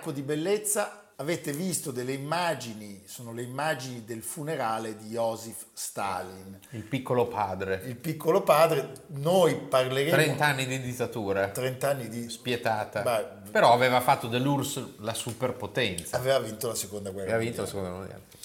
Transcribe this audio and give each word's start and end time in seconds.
Almanacco 0.00 0.12
di 0.12 0.22
Bellezza, 0.22 1.12
avete 1.16 1.52
visto 1.52 1.90
delle 1.90 2.12
immagini, 2.12 3.02
sono 3.04 3.34
le 3.34 3.42
immagini 3.42 4.02
del 4.04 4.22
funerale 4.22 4.96
di 4.96 5.08
Joseph 5.08 5.66
Stalin. 5.74 6.58
Il 6.70 6.84
piccolo 6.84 7.28
padre. 7.28 7.82
Il 7.84 7.96
piccolo 7.96 8.42
padre, 8.42 8.92
noi 9.08 9.56
parleremo... 9.56 10.10
30 10.10 10.46
anni 10.46 10.66
di 10.66 10.80
dittatura. 10.80 11.48
30 11.48 11.88
anni 11.88 12.08
di... 12.08 12.30
Spietata. 12.30 13.02
Beh, 13.02 13.50
Però 13.50 13.74
aveva 13.74 14.00
fatto 14.00 14.26
dell'URSS 14.26 14.98
la 15.00 15.14
superpotenza. 15.14 16.16
Aveva 16.16 16.38
vinto 16.38 16.68
la 16.68 16.74
seconda 16.74 17.10
guerra 17.10 17.34
aveva 17.34 17.44
vinto 17.44 17.60
la 17.60 17.66
seconda 17.66 17.88
guerra 17.90 18.04
mondiale. 18.06 18.38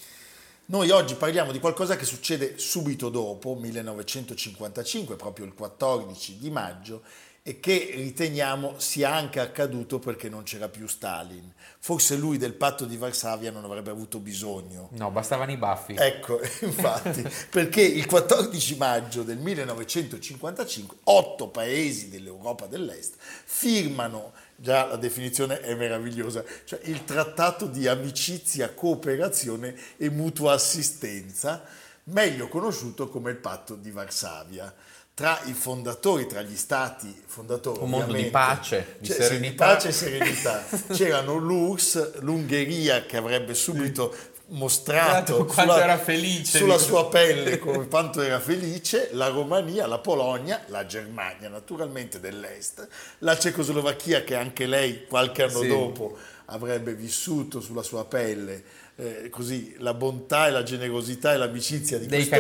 Noi 0.68 0.90
oggi 0.90 1.14
parliamo 1.14 1.52
di 1.52 1.60
qualcosa 1.60 1.96
che 1.96 2.06
succede 2.06 2.58
subito 2.58 3.10
dopo, 3.10 3.54
1955, 3.54 5.16
proprio 5.16 5.46
il 5.46 5.54
14 5.54 6.40
di 6.40 6.50
maggio, 6.50 7.04
e 7.48 7.60
che 7.60 7.92
riteniamo 7.94 8.80
sia 8.80 9.14
anche 9.14 9.40
accaduto 9.40 10.00
perché 10.00 10.30
non 10.30 10.42
c'era 10.42 10.68
più 10.68 10.88
Stalin. 10.88 11.54
Forse 11.78 12.16
lui 12.16 12.40
del 12.40 12.54
patto 12.54 12.86
di 12.86 12.98
Varsavia 12.98 13.52
non 13.52 13.64
avrebbe 13.64 13.92
avuto 13.92 14.18
bisogno. 14.18 14.90
No, 14.94 15.12
bastavano 15.12 15.52
i 15.52 15.58
baffi. 15.58 15.94
Ecco, 15.96 16.42
infatti, 16.66 17.24
perché 17.52 17.82
il 17.84 18.08
14 18.08 18.78
maggio 18.78 19.22
del 19.22 19.38
1955 19.38 20.98
otto 21.04 21.50
paesi 21.50 22.10
dell'Europa 22.10 22.66
dell'Est 22.66 23.14
firmano, 23.20 24.34
già 24.56 24.88
la 24.88 24.96
definizione 24.96 25.60
è 25.60 25.76
meravigliosa, 25.76 26.44
cioè 26.64 26.80
il 26.86 27.04
trattato 27.04 27.68
di 27.68 27.88
amicizia, 27.88 28.74
cooperazione 28.74 29.76
e 29.98 30.10
mutua 30.10 30.54
assistenza, 30.54 31.64
meglio 32.06 32.48
conosciuto 32.48 33.08
come 33.08 33.30
il 33.30 33.38
patto 33.38 33.76
di 33.76 33.92
Varsavia 33.92 34.74
tra 35.16 35.40
i 35.46 35.54
fondatori, 35.54 36.28
tra 36.28 36.42
gli 36.42 36.58
stati 36.58 37.24
fondatori. 37.26 37.80
Un 37.82 37.90
mondo 37.90 38.14
di 38.14 38.26
pace, 38.26 38.98
di 39.00 39.08
serenità. 39.08 39.48
Di 39.48 39.74
pace 39.74 39.88
e 39.88 39.92
serenità. 39.94 40.66
C'erano 40.92 41.36
l'URSS, 41.38 42.20
l'Ungheria 42.20 43.06
che 43.06 43.16
avrebbe 43.16 43.54
subito 43.54 44.14
mostrato 44.48 45.48
sulla, 45.50 46.00
sulla 46.44 46.78
sua 46.78 47.10
pelle 47.10 47.58
come 47.60 47.88
quanto 47.88 48.22
era 48.22 48.40
felice, 48.42 49.10
la 49.14 49.30
Romania, 49.30 49.88
la 49.88 50.00
Polonia, 50.00 50.64
la 50.68 50.86
Germania 50.86 51.48
naturalmente 51.50 52.20
dell'Est, 52.20 52.88
la 53.20 53.38
Cecoslovacchia 53.38 54.24
che 54.24 54.36
anche 54.36 54.68
lei 54.68 55.08
qualche 55.08 55.44
anno 55.44 55.62
sì. 55.62 55.68
dopo 55.68 56.18
avrebbe 56.48 56.94
vissuto 56.94 57.60
sulla 57.60 57.82
sua 57.82 58.06
pelle 58.06 58.64
eh, 58.96 59.30
così, 59.30 59.76
la 59.80 59.94
bontà 59.94 60.48
e 60.48 60.52
la 60.52 60.64
generosità 60.64 61.34
e 61.34 61.38
l'amicizia 61.38 61.98
di 61.98 62.08
questo, 62.08 62.36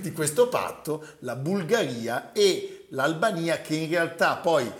di 0.00 0.12
questo 0.12 0.48
patto, 0.48 1.04
la 1.20 1.36
Bulgaria 1.36 2.32
e 2.32 2.86
l'Albania 2.90 3.60
che 3.60 3.74
in 3.74 3.88
realtà 3.88 4.36
poi 4.36 4.70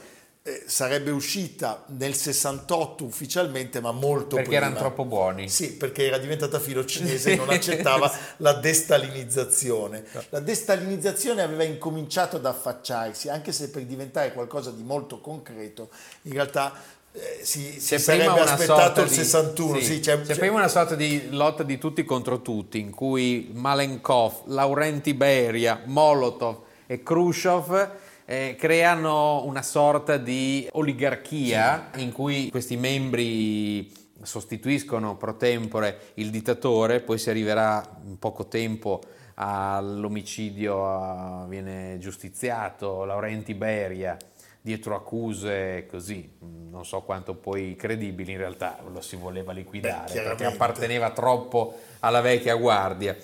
eh, 0.47 0.65
sarebbe 0.67 1.11
uscita 1.11 1.85
nel 1.97 2.15
68 2.15 3.03
ufficialmente, 3.05 3.81
ma 3.81 3.93
molto 3.93 4.37
perché 4.37 4.51
prima. 4.51 4.67
erano 4.67 4.77
troppo 4.77 5.07
buoni. 5.07 5.49
Sì, 5.49 5.73
perché 5.73 6.05
era 6.07 6.19
diventata 6.19 6.61
filo 6.61 6.85
cinese 6.85 7.33
e 7.33 7.37
non 7.37 7.49
accettava 7.49 8.13
la 8.39 8.53
destalinizzazione. 8.53 10.05
La 10.29 10.41
destalinizzazione 10.41 11.41
aveva 11.41 11.65
incominciato 11.65 12.37
ad 12.37 12.45
affacciarsi, 12.45 13.31
anche 13.31 13.53
se 13.53 13.71
per 13.71 13.85
diventare 13.85 14.35
qualcosa 14.35 14.71
di 14.71 14.83
molto 14.83 15.19
concreto, 15.19 15.89
in 16.23 16.35
realtà 16.35 16.75
eh, 17.17 17.45
si, 17.45 17.79
si 17.79 17.97
sarebbe 17.97 18.41
aspettato 18.41 19.03
il 19.03 19.09
61. 19.09 19.75
Di, 19.75 19.85
sì, 19.85 19.95
sì, 19.95 20.01
c'è, 20.01 20.21
c'è, 20.21 20.35
c'è, 20.35 20.39
prima 20.39 20.57
una 20.57 20.67
sorta 20.67 20.97
di 20.97 21.29
lotta 21.31 21.63
di 21.63 21.79
tutti 21.79 22.05
contro 22.05 22.43
tutti, 22.43 22.81
in 22.81 22.91
cui 22.91 23.51
Malenkov, 23.53 24.47
Laurenti 24.47 25.15
Beria, 25.15 25.81
Molotov 25.85 26.63
e 26.87 27.05
Khrushchev 27.05 27.91
eh, 28.25 28.57
creano 28.59 29.45
una 29.45 29.63
sorta 29.63 30.17
di 30.17 30.67
oligarchia 30.73 31.91
sì. 31.95 32.03
in 32.03 32.11
cui 32.11 32.51
questi 32.51 32.77
membri 32.77 33.93
sostituiscono 34.21 35.17
pro 35.17 35.37
tempore 35.37 36.11
il 36.15 36.31
dittatore, 36.31 36.99
poi 36.99 37.19
si 37.19 37.31
arriverà 37.31 38.01
in 38.07 38.19
poco 38.19 38.49
tempo 38.49 39.01
all'omicidio, 39.35 41.47
viene 41.47 41.97
giustiziato 42.01 43.05
Laurenti 43.05 43.55
Beria 43.55 44.17
dietro 44.65 44.95
accuse 44.95 45.85
così, 45.87 46.39
non 46.41 46.87
so 46.87 47.03
quanto 47.03 47.35
poi 47.35 47.77
credibili 47.77 48.33
in 48.33 48.39
realtà 48.39 48.79
lo 48.91 49.03
si 49.03 49.15
voleva 49.15 49.53
liquidare 49.53 50.15
Beh, 50.15 50.23
perché 50.23 50.47
apparteneva 50.47 51.11
troppo 51.11 51.81
alla 52.01 52.23
vecchia 52.23 52.55
guardia. 52.55 53.15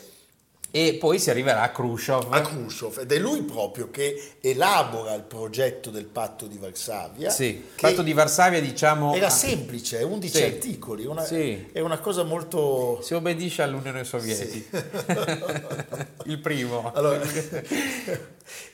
E 0.73 0.95
poi 0.95 1.19
si 1.19 1.31
arriverà 1.31 1.63
a 1.63 1.71
Khrushchev. 1.71 2.33
A 2.33 2.41
Khrushchev, 2.43 2.99
ed 3.01 3.13
è 3.13 3.19
lui 3.19 3.43
proprio 3.43 3.91
che 3.91 4.35
elabora 4.41 5.15
il 5.15 5.23
progetto 5.23 5.91
del 5.91 6.05
patto 6.05 6.47
di 6.47 6.59
Varsavia. 6.59 7.31
Sì, 7.31 7.47
il 7.47 7.65
patto 7.81 8.03
di 8.03 8.13
Varsavia 8.13 8.61
diciamo... 8.61 9.15
Era 9.15 9.31
semplice, 9.31 10.03
11 10.03 10.37
sì. 10.37 10.43
articoli, 10.43 11.07
una, 11.07 11.25
sì. 11.25 11.69
è 11.73 11.81
una 11.81 11.99
cosa 11.99 12.23
molto... 12.23 13.01
Si 13.03 13.15
obbedisce 13.15 13.63
all'Unione 13.63 14.05
Sovietica. 14.05 14.79
Sì. 14.79 16.27
il 16.31 16.39
primo. 16.39 16.93
Allora, 16.95 17.21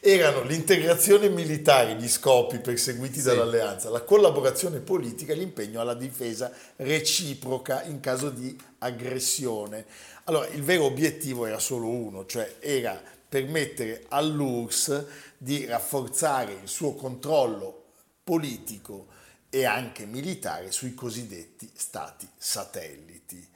erano 0.00 0.42
l'integrazione 0.42 1.28
militare, 1.28 1.94
gli 1.94 2.08
scopi 2.08 2.58
perseguiti 2.58 3.22
dall'alleanza, 3.22 3.90
la 3.90 4.02
collaborazione 4.02 4.80
politica 4.80 5.32
e 5.32 5.36
l'impegno 5.36 5.80
alla 5.80 5.94
difesa 5.94 6.50
reciproca 6.76 7.82
in 7.84 8.00
caso 8.00 8.30
di 8.30 8.56
aggressione. 8.78 9.84
Allora, 10.28 10.48
il 10.48 10.62
vero 10.62 10.84
obiettivo 10.84 11.46
era 11.46 11.60
solo 11.60 11.88
uno, 11.88 12.26
cioè 12.26 12.56
era 12.60 13.00
permettere 13.28 14.06
all'URSS 14.08 15.06
di 15.38 15.64
rafforzare 15.66 16.52
il 16.62 16.68
suo 16.68 16.94
controllo 16.94 17.84
politico 18.24 19.06
e 19.48 19.64
anche 19.64 20.04
militare 20.04 20.72
sui 20.72 20.94
cosiddetti 20.94 21.70
stati 21.72 22.28
satelliti 22.36 23.46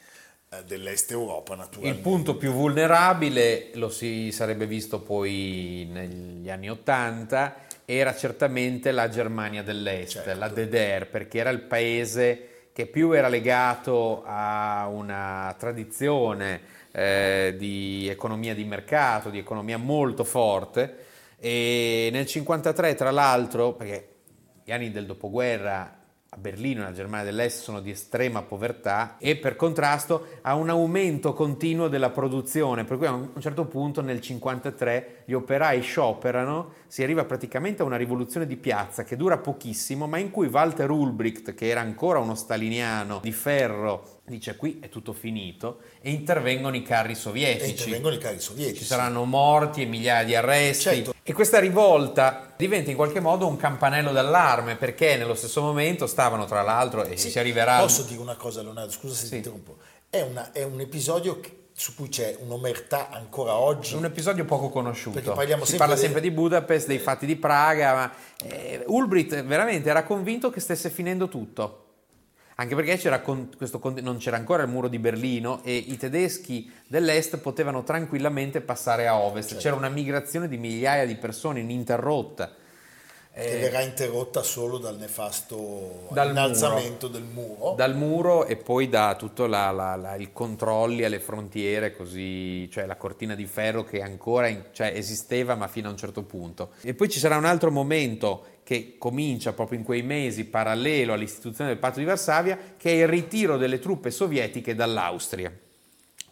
eh, 0.50 0.64
dell'est 0.64 1.10
Europa 1.10 1.56
naturalmente. 1.56 1.98
Il 1.98 2.04
punto 2.04 2.36
più 2.36 2.52
vulnerabile, 2.52 3.70
lo 3.74 3.88
si 3.88 4.30
sarebbe 4.30 4.66
visto 4.66 5.00
poi 5.00 5.88
negli 5.90 6.48
anni 6.50 6.70
Ottanta, 6.70 7.66
era 7.84 8.14
certamente 8.14 8.92
la 8.92 9.08
Germania 9.08 9.64
dell'Est, 9.64 10.22
certo. 10.22 10.38
la 10.38 10.48
DDR, 10.48 11.06
perché 11.08 11.38
era 11.38 11.50
il 11.50 11.62
paese 11.62 12.49
che 12.72 12.86
più 12.86 13.12
era 13.12 13.28
legato 13.28 14.22
a 14.24 14.88
una 14.88 15.54
tradizione 15.58 16.60
eh, 16.92 17.54
di 17.56 18.08
economia 18.08 18.54
di 18.54 18.64
mercato, 18.64 19.30
di 19.30 19.38
economia 19.38 19.76
molto 19.76 20.24
forte. 20.24 21.06
E 21.38 22.10
nel 22.12 22.26
1953 22.26 22.94
tra 22.94 23.10
l'altro, 23.10 23.72
perché 23.72 24.08
gli 24.64 24.72
anni 24.72 24.90
del 24.90 25.06
dopoguerra 25.06 25.99
a 26.32 26.36
Berlino 26.36 26.82
e 26.82 26.84
alla 26.84 26.94
Germania 26.94 27.24
dell'Est 27.24 27.62
sono 27.62 27.80
di 27.80 27.90
estrema 27.90 28.42
povertà 28.42 29.16
e 29.18 29.36
per 29.36 29.56
contrasto 29.56 30.26
a 30.42 30.54
un 30.54 30.68
aumento 30.68 31.32
continuo 31.32 31.88
della 31.88 32.10
produzione, 32.10 32.84
per 32.84 32.98
cui 32.98 33.06
a 33.06 33.12
un 33.12 33.40
certo 33.40 33.64
punto 33.64 34.00
nel 34.00 34.20
1953 34.20 35.24
gli 35.24 35.32
operai 35.32 35.80
scioperano, 35.80 36.74
si 36.86 37.02
arriva 37.02 37.24
praticamente 37.24 37.82
a 37.82 37.84
una 37.84 37.96
rivoluzione 37.96 38.46
di 38.46 38.56
piazza 38.56 39.02
che 39.02 39.16
dura 39.16 39.38
pochissimo, 39.38 40.06
ma 40.06 40.18
in 40.18 40.30
cui 40.30 40.46
Walter 40.46 40.88
Ulbricht, 40.90 41.54
che 41.54 41.68
era 41.68 41.80
ancora 41.80 42.20
uno 42.20 42.36
staliniano 42.36 43.18
di 43.20 43.32
ferro, 43.32 44.20
dice 44.24 44.54
qui 44.54 44.78
è 44.80 44.88
tutto 44.88 45.12
finito 45.12 45.80
e 46.00 46.10
intervengono 46.10 46.76
i 46.76 46.82
carri 46.82 47.16
sovietici. 47.16 47.64
E 47.64 47.70
intervengono 47.70 48.14
i 48.14 48.18
carri 48.18 48.38
sovietici. 48.38 48.78
Ci 48.78 48.84
saranno 48.84 49.24
morti 49.24 49.82
e 49.82 49.86
migliaia 49.86 50.24
di 50.24 50.36
arresti. 50.36 50.82
Certo. 50.82 51.14
E 51.30 51.32
questa 51.32 51.60
rivolta 51.60 52.52
diventa 52.56 52.90
in 52.90 52.96
qualche 52.96 53.20
modo 53.20 53.46
un 53.46 53.56
campanello 53.56 54.10
d'allarme 54.10 54.74
perché 54.74 55.16
nello 55.16 55.36
stesso 55.36 55.62
momento 55.62 56.08
stavano 56.08 56.44
tra 56.44 56.60
l'altro 56.62 57.04
e 57.04 57.16
sì, 57.16 57.30
si 57.30 57.38
arriverà... 57.38 57.78
Posso 57.78 58.02
dire 58.02 58.20
una 58.20 58.34
cosa 58.34 58.62
Leonardo, 58.62 58.90
scusa 58.90 59.14
se 59.14 59.26
sì. 59.26 59.30
ti 59.30 59.36
interrompo. 59.36 59.76
È, 60.10 60.22
una, 60.22 60.50
è 60.50 60.64
un 60.64 60.80
episodio 60.80 61.38
che 61.38 61.68
su 61.72 61.94
cui 61.94 62.08
c'è 62.08 62.36
un'omertà 62.40 63.10
ancora 63.10 63.54
oggi. 63.54 63.94
Un 63.94 64.06
episodio 64.06 64.44
poco 64.44 64.70
conosciuto. 64.70 65.20
Si 65.20 65.24
sempre 65.24 65.76
parla 65.76 65.94
sempre 65.94 66.20
di 66.20 66.32
Budapest, 66.32 66.88
dei 66.88 66.98
fatti 66.98 67.26
di 67.26 67.36
Praga, 67.36 67.94
ma 67.94 68.12
eh, 68.48 68.82
Ulbricht 68.88 69.44
veramente 69.44 69.88
era 69.88 70.02
convinto 70.02 70.50
che 70.50 70.58
stesse 70.58 70.90
finendo 70.90 71.28
tutto 71.28 71.89
anche 72.60 72.74
perché 72.74 72.98
c'era 72.98 73.20
questo, 73.20 73.80
non 74.02 74.18
c'era 74.18 74.36
ancora 74.36 74.62
il 74.62 74.68
muro 74.68 74.88
di 74.88 74.98
Berlino 74.98 75.62
e 75.64 75.74
i 75.74 75.96
tedeschi 75.96 76.70
dell'est 76.86 77.38
potevano 77.38 77.82
tranquillamente 77.82 78.60
passare 78.60 79.06
a 79.06 79.16
ovest, 79.16 79.48
certo. 79.48 79.62
c'era 79.62 79.76
una 79.76 79.88
migrazione 79.88 80.46
di 80.46 80.58
migliaia 80.58 81.06
di 81.06 81.16
persone 81.16 81.60
ininterrotta 81.60 82.54
che 83.32 83.56
eh, 83.56 83.60
verrà 83.60 83.80
interrotta 83.80 84.42
solo 84.42 84.78
dal 84.78 84.96
nefasto 84.98 86.08
dal 86.10 86.30
innalzamento 86.30 87.06
muro, 87.06 87.18
del 87.18 87.28
muro. 87.32 87.74
Dal 87.76 87.96
muro 87.96 88.44
e 88.44 88.56
poi 88.56 88.88
da 88.88 89.14
tutto 89.16 89.46
la, 89.46 89.70
la, 89.70 89.94
la, 89.96 90.16
i 90.16 90.32
controlli 90.32 91.04
alle 91.04 91.20
frontiere, 91.20 91.96
così, 91.96 92.68
cioè 92.70 92.86
la 92.86 92.96
cortina 92.96 93.34
di 93.34 93.46
ferro 93.46 93.84
che 93.84 94.02
ancora 94.02 94.48
in, 94.48 94.64
cioè 94.72 94.92
esisteva 94.94 95.54
ma 95.54 95.68
fino 95.68 95.88
a 95.88 95.92
un 95.92 95.96
certo 95.96 96.24
punto. 96.24 96.72
E 96.82 96.92
poi 96.92 97.08
ci 97.08 97.20
sarà 97.20 97.36
un 97.36 97.44
altro 97.44 97.70
momento 97.70 98.58
che 98.70 98.98
comincia 98.98 99.52
proprio 99.52 99.80
in 99.80 99.84
quei 99.84 100.02
mesi 100.02 100.44
parallelo 100.44 101.12
all'istituzione 101.12 101.70
del 101.70 101.80
patto 101.80 101.98
di 101.98 102.04
Varsavia, 102.04 102.56
che 102.76 102.92
è 102.92 103.02
il 103.02 103.08
ritiro 103.08 103.56
delle 103.56 103.80
truppe 103.80 104.12
sovietiche 104.12 104.76
dall'Austria. 104.76 105.52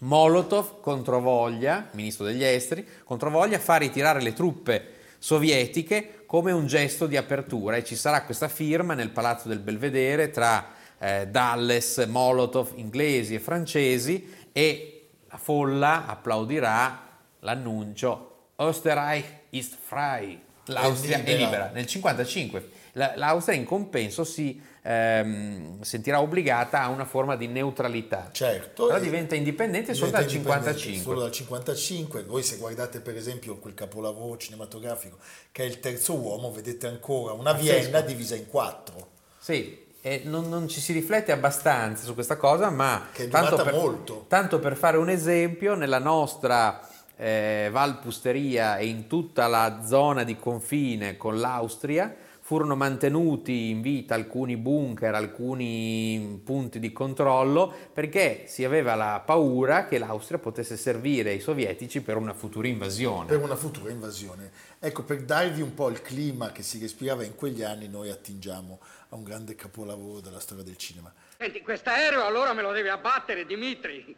Molotov, 0.03 0.81
controvoglia, 0.81 1.89
ministro 1.95 2.25
degli 2.25 2.45
esteri, 2.45 2.87
controvoglia, 3.03 3.59
fa 3.59 3.75
ritirare 3.75 4.23
le 4.23 4.35
truppe 4.35 4.93
sovietiche 5.19 6.23
come 6.27 6.53
un 6.53 6.69
gesto 6.69 7.09
di 7.09 7.17
apertura 7.17 7.75
e 7.75 7.83
ci 7.83 7.97
sarà 7.97 8.23
questa 8.23 8.47
firma 8.47 8.95
nel 8.95 9.11
Palazzo 9.11 9.49
del 9.49 9.59
Belvedere 9.59 10.31
tra 10.31 10.75
eh, 10.97 11.27
Dalles, 11.27 12.07
Molotov, 12.07 12.71
inglesi 12.77 13.35
e 13.35 13.41
francesi 13.41 14.33
e 14.53 15.09
la 15.29 15.39
folla 15.39 16.07
applaudirà 16.07 17.19
l'annuncio 17.41 18.51
Österreich 18.61 19.25
ist 19.51 19.75
frei, 19.75 20.41
l'Austria 20.69 21.23
è 21.23 21.37
libera, 21.37 21.71
nel 21.73 21.87
1955. 21.87 22.77
L'Austria 22.93 23.57
in 23.57 23.65
compenso 23.65 24.25
si 24.25 24.61
ehm, 24.83 25.83
sentirà 25.83 26.21
obbligata 26.21 26.83
a 26.83 26.89
una 26.89 27.05
forma 27.05 27.37
di 27.37 27.47
neutralità. 27.47 28.31
Certo. 28.33 28.87
Però 28.87 28.99
diventa 28.99 29.35
indipendente 29.35 29.95
solo 29.95 30.11
dal 30.11 30.27
55. 30.27 31.03
Solo 31.03 31.21
dal 31.21 31.31
55. 31.31 32.25
Voi 32.25 32.43
se 32.43 32.57
guardate 32.57 33.01
per 33.01 33.17
esempio 33.17 33.57
quel 33.59 33.75
capolavoro 33.75 34.37
cinematografico 34.37 35.19
che 35.53 35.65
è 35.65 35.67
Il 35.67 35.81
terzo 35.81 36.15
uomo, 36.15 36.51
vedete 36.51 36.87
ancora 36.87 37.35
una 37.35 37.53
Vienna 37.53 38.01
divisa 38.01 38.35
in 38.35 38.47
quattro. 38.47 39.11
Sì, 39.39 39.87
e 40.01 40.23
non, 40.25 40.49
non, 40.49 40.69
ci 40.69 40.81
si 40.81 40.93
riflette 40.93 41.33
abbastanza 41.33 42.05
su 42.05 42.15
questa 42.15 42.37
cosa, 42.37 42.71
ma 42.71 43.09
tanto 43.31 43.57
per, 43.63 44.25
tanto 44.29 44.59
per 44.59 44.77
fare 44.77 44.97
un 44.97 45.09
esempio, 45.09 45.75
nella 45.75 45.99
nostra 45.99 46.81
eh, 47.19 47.69
Valpusteria 47.71 48.79
e 48.79 48.87
in 48.87 49.09
tutta 49.09 49.49
la 49.49 49.83
zona 49.85 50.25
di 50.25 50.37
confine 50.37 51.17
con 51.17 51.39
l'Austria, 51.39 52.15
furono 52.49 52.77
mantenuti 52.77 53.69
in 53.69 53.83
vita 53.83 54.15
alcuni 54.15 54.57
bunker, 54.57 55.15
alcuni 55.15 56.41
punti 56.43 56.79
di 56.79 56.93
controllo, 56.93 57.71
perché 57.93 58.45
si 58.47 58.65
aveva 58.65 58.95
la 58.95 59.23
paura 59.23 59.85
che 59.85 59.99
l'Austria 59.99 60.39
potesse 60.39 60.79
servire 60.79 61.35
i 61.35 61.41
sovietici 61.41 62.01
per 62.01 62.17
una 62.17 62.33
futura 62.33 62.67
invasione. 62.67 63.27
Per 63.27 63.43
una 63.43 63.55
futura 63.55 63.91
invasione. 63.91 64.51
Ecco, 64.79 65.03
per 65.03 65.25
darvi 65.25 65.61
un 65.61 65.75
po' 65.75 65.91
il 65.91 66.01
clima 66.01 66.51
che 66.51 66.63
si 66.63 66.79
respirava 66.79 67.23
in 67.23 67.35
quegli 67.35 67.63
anni, 67.63 67.87
noi 67.87 68.09
attingiamo 68.09 68.79
a 69.11 69.17
un 69.17 69.25
grande 69.25 69.55
capolavoro 69.55 70.21
della 70.21 70.41
storia 70.41 70.65
del 70.65 70.79
cinema. 70.79 71.13
Senti, 71.37 71.61
quest'aereo 71.61 72.25
allora 72.25 72.55
me 72.55 72.63
lo 72.63 72.73
devi 72.73 72.89
abbattere, 72.89 73.45
Dimitri. 73.45 74.17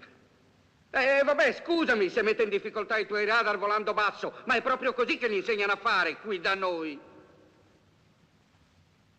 Eh, 0.93 1.23
vabbè, 1.25 1.53
scusami 1.53 2.09
se 2.09 2.23
mette 2.23 2.43
in 2.43 2.49
difficoltà 2.49 2.99
i 2.99 3.07
tuoi 3.07 3.25
radar 3.25 3.59
volando 3.59 3.95
basso, 3.95 4.35
ma 4.47 4.57
è 4.57 4.63
proprio 4.63 4.93
così 4.93 5.19
che 5.19 5.29
li 5.29 5.37
insegnano 5.37 5.73
a 5.73 5.77
fare 5.77 6.17
qui 6.17 6.41
da 6.41 6.55
noi. 6.57 6.99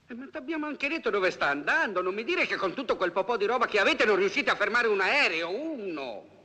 Eh, 0.07 0.13
ma 0.13 0.27
ti 0.29 0.35
abbiamo 0.35 0.65
anche 0.65 0.89
detto 0.89 1.09
dove 1.09 1.31
sta 1.31 1.47
andando. 1.47 2.01
Non 2.01 2.13
mi 2.13 2.25
dire 2.25 2.45
che 2.45 2.57
con 2.57 2.73
tutto 2.73 2.97
quel 2.97 3.13
po' 3.13 3.38
di 3.38 3.45
roba 3.45 3.68
che 3.68 3.79
avete 3.79 4.03
non 4.03 4.18
riuscite 4.18 4.50
a 4.50 4.56
fermare 4.56 4.88
un 4.88 5.00
aereo, 5.00 5.50
uno. 5.50 6.41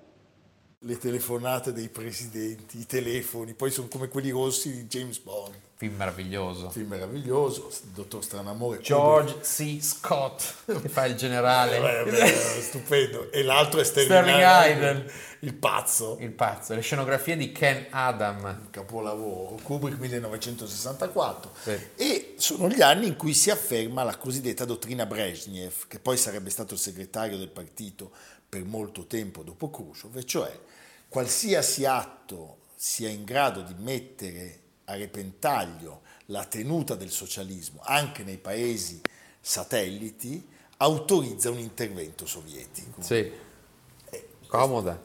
Le 0.81 0.99
telefonate 0.99 1.73
dei 1.73 1.89
presidenti, 1.89 2.79
i 2.79 2.87
telefoni, 2.87 3.55
poi 3.55 3.71
sono 3.71 3.89
come 3.89 4.09
quelli 4.09 4.31
rossi 4.31 4.71
di 4.71 4.85
James 4.85 5.19
Bond. 5.19 5.55
Film 5.79 5.97
meraviglioso. 5.97 6.71
Film 6.71 6.89
meraviglioso, 6.89 7.69
il 7.69 7.91
dottor 7.91 8.25
Stranamore. 8.25 8.81
George 8.81 9.41
C. 9.41 9.79
Scott, 9.83 10.43
che 10.65 10.89
fa 10.89 11.05
il 11.05 11.17
generale. 11.17 11.81
beh, 11.81 12.11
beh, 12.11 12.61
stupendo. 12.63 13.31
E 13.31 13.43
l'altro 13.43 13.81
è 13.81 13.85
Sterling 13.85 14.41
Hayden. 14.41 15.11
Il 15.41 15.53
pazzo. 15.55 16.17
Il 16.21 16.33
pazzo. 16.33 16.75
Le 16.75 16.81
scenografie 16.81 17.37
di 17.37 17.53
Ken 17.53 17.87
Adam. 17.91 18.71
Capolavoro. 18.71 19.59
Kubrick 19.63 19.99
1964. 19.99 21.51
Sì. 21.63 21.79
E 21.97 22.35
sono 22.39 22.69
gli 22.69 22.81
anni 22.81 23.07
in 23.09 23.17
cui 23.17 23.35
si 23.35 23.51
afferma 23.51 24.03
la 24.03 24.17
cosiddetta 24.17 24.65
dottrina 24.65 25.05
Brezhnev, 25.05 25.89
che 25.89 25.99
poi 25.99 26.17
sarebbe 26.17 26.49
stato 26.49 26.73
il 26.73 26.81
segretario 26.81 27.37
del 27.37 27.51
partito 27.51 28.13
per 28.49 28.65
molto 28.65 29.07
tempo 29.07 29.43
dopo 29.43 29.71
Khrushchev, 29.71 30.23
cioè 30.25 30.59
qualsiasi 31.09 31.85
atto 31.85 32.59
sia 32.75 33.09
in 33.09 33.25
grado 33.25 33.63
di 33.63 33.75
mettere 33.79 34.61
a 34.85 34.97
repentaglio 34.97 36.03
la 36.27 36.45
tenuta 36.45 36.95
del 36.95 37.11
socialismo 37.11 37.81
anche 37.85 38.23
nei 38.23 38.39
paesi 38.39 39.01
satelliti, 39.41 40.47
autorizza 40.79 41.51
un 41.51 41.59
intervento 41.59 42.27
sovietico. 42.27 43.03
Sì, 43.03 43.31
eh, 44.11 44.29
comoda. 44.47 45.03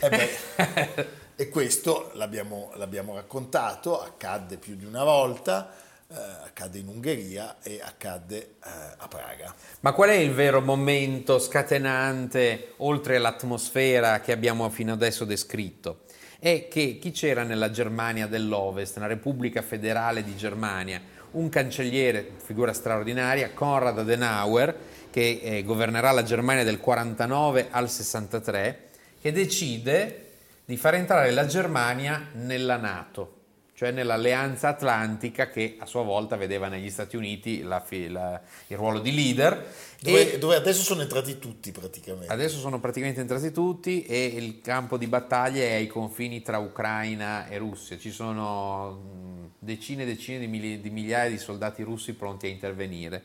E, 0.00 0.38
eh 0.56 1.18
e 1.40 1.48
questo 1.48 2.10
l'abbiamo, 2.16 2.70
l'abbiamo, 2.74 3.14
raccontato, 3.14 3.98
accadde 3.98 4.58
più 4.58 4.76
di 4.76 4.84
una 4.84 5.04
volta, 5.04 5.74
eh, 6.10 6.46
accadde 6.46 6.78
in 6.78 6.88
Ungheria 6.88 7.56
e 7.62 7.80
accadde 7.82 8.36
eh, 8.38 8.68
a 8.96 9.08
Praga. 9.08 9.54
Ma 9.80 9.92
qual 9.92 10.10
è 10.10 10.14
il 10.14 10.32
vero 10.32 10.60
momento 10.60 11.38
scatenante, 11.38 12.74
oltre 12.78 13.16
all'atmosfera 13.16 14.20
che 14.20 14.32
abbiamo 14.32 14.68
fino 14.70 14.92
adesso 14.92 15.24
descritto? 15.24 16.00
è 16.40 16.68
che 16.68 16.98
chi 16.98 17.12
c'era 17.12 17.42
nella 17.42 17.70
Germania 17.70 18.26
dell'Ovest, 18.26 18.96
nella 18.96 19.08
Repubblica 19.08 19.60
Federale 19.60 20.24
di 20.24 20.34
Germania, 20.34 21.00
un 21.32 21.50
cancelliere, 21.50 22.32
figura 22.42 22.72
straordinaria, 22.72 23.52
Konrad 23.52 23.98
Adenauer, 23.98 24.74
che 25.10 25.40
eh, 25.42 25.62
governerà 25.62 26.10
la 26.12 26.22
Germania 26.22 26.64
dal 26.64 26.80
49 26.80 27.68
al 27.70 27.90
63, 27.90 28.88
che 29.20 29.32
decide 29.32 30.28
di 30.64 30.78
far 30.78 30.94
entrare 30.94 31.30
la 31.30 31.44
Germania 31.44 32.28
nella 32.32 32.76
Nato 32.76 33.39
cioè 33.80 33.92
nell'alleanza 33.92 34.68
atlantica 34.68 35.48
che 35.48 35.76
a 35.78 35.86
sua 35.86 36.02
volta 36.02 36.36
vedeva 36.36 36.68
negli 36.68 36.90
Stati 36.90 37.16
Uniti 37.16 37.62
la, 37.62 37.82
la, 38.08 38.38
il 38.66 38.76
ruolo 38.76 38.98
di 38.98 39.10
leader. 39.10 39.72
Dove, 39.98 40.38
dove, 40.38 40.54
adesso 40.56 40.82
sono 40.82 41.00
entrati 41.00 41.38
tutti 41.38 41.72
praticamente. 41.72 42.30
Adesso 42.30 42.58
sono 42.58 42.78
praticamente 42.78 43.22
entrati 43.22 43.50
tutti 43.52 44.02
e 44.04 44.22
il 44.22 44.60
campo 44.60 44.98
di 44.98 45.06
battaglia 45.06 45.62
è 45.62 45.72
ai 45.76 45.86
confini 45.86 46.42
tra 46.42 46.58
Ucraina 46.58 47.46
e 47.46 47.56
Russia. 47.56 47.96
Ci 47.96 48.10
sono 48.10 49.54
decine 49.58 50.02
e 50.02 50.06
decine 50.06 50.40
di, 50.40 50.46
miglia, 50.46 50.76
di, 50.76 50.90
migliaia 50.90 51.30
di 51.30 51.38
soldati 51.38 51.82
russi 51.82 52.12
pronti 52.12 52.44
a 52.44 52.50
intervenire. 52.50 53.22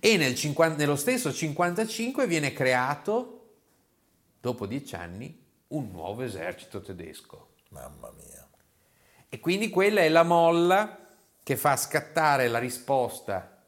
E 0.00 0.16
nel 0.16 0.34
50, 0.34 0.78
nello 0.78 0.96
stesso 0.96 1.30
55 1.30 2.26
viene 2.26 2.54
creato, 2.54 3.56
dopo 4.40 4.64
dieci 4.64 4.94
anni, 4.94 5.38
un 5.66 5.90
nuovo 5.90 6.22
esercito 6.22 6.80
tedesco. 6.80 7.48
Mamma 7.68 8.10
mia. 8.16 8.47
E 9.28 9.40
quindi 9.40 9.68
quella 9.68 10.00
è 10.00 10.08
la 10.08 10.22
molla 10.22 10.98
che 11.42 11.56
fa 11.56 11.76
scattare 11.76 12.48
la 12.48 12.58
risposta 12.58 13.62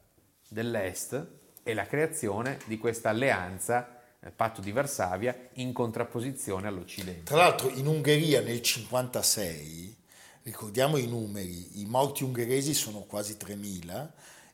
dell'Est 0.47 1.27
e 1.63 1.73
la 1.73 1.85
creazione 1.85 2.59
di 2.65 2.77
questa 2.77 3.09
alleanza 3.09 4.01
il 4.23 4.33
patto 4.33 4.61
di 4.61 4.71
Varsavia 4.71 5.49
in 5.53 5.73
contrapposizione 5.73 6.67
all'Occidente. 6.67 7.23
Tra 7.23 7.37
l'altro 7.37 7.69
in 7.69 7.87
Ungheria 7.87 8.39
nel 8.41 8.61
1956, 8.61 9.97
ricordiamo 10.43 10.97
i 10.97 11.07
numeri, 11.07 11.81
i 11.81 11.85
morti 11.85 12.23
ungheresi 12.23 12.75
sono 12.75 12.99
quasi 12.99 13.35
3.000, 13.39 14.09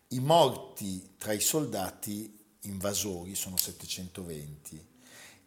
i 0.10 0.20
morti 0.20 1.16
tra 1.18 1.34
i 1.34 1.42
soldati 1.42 2.34
invasori 2.62 3.36
sono 3.36 3.58
720 3.58 4.96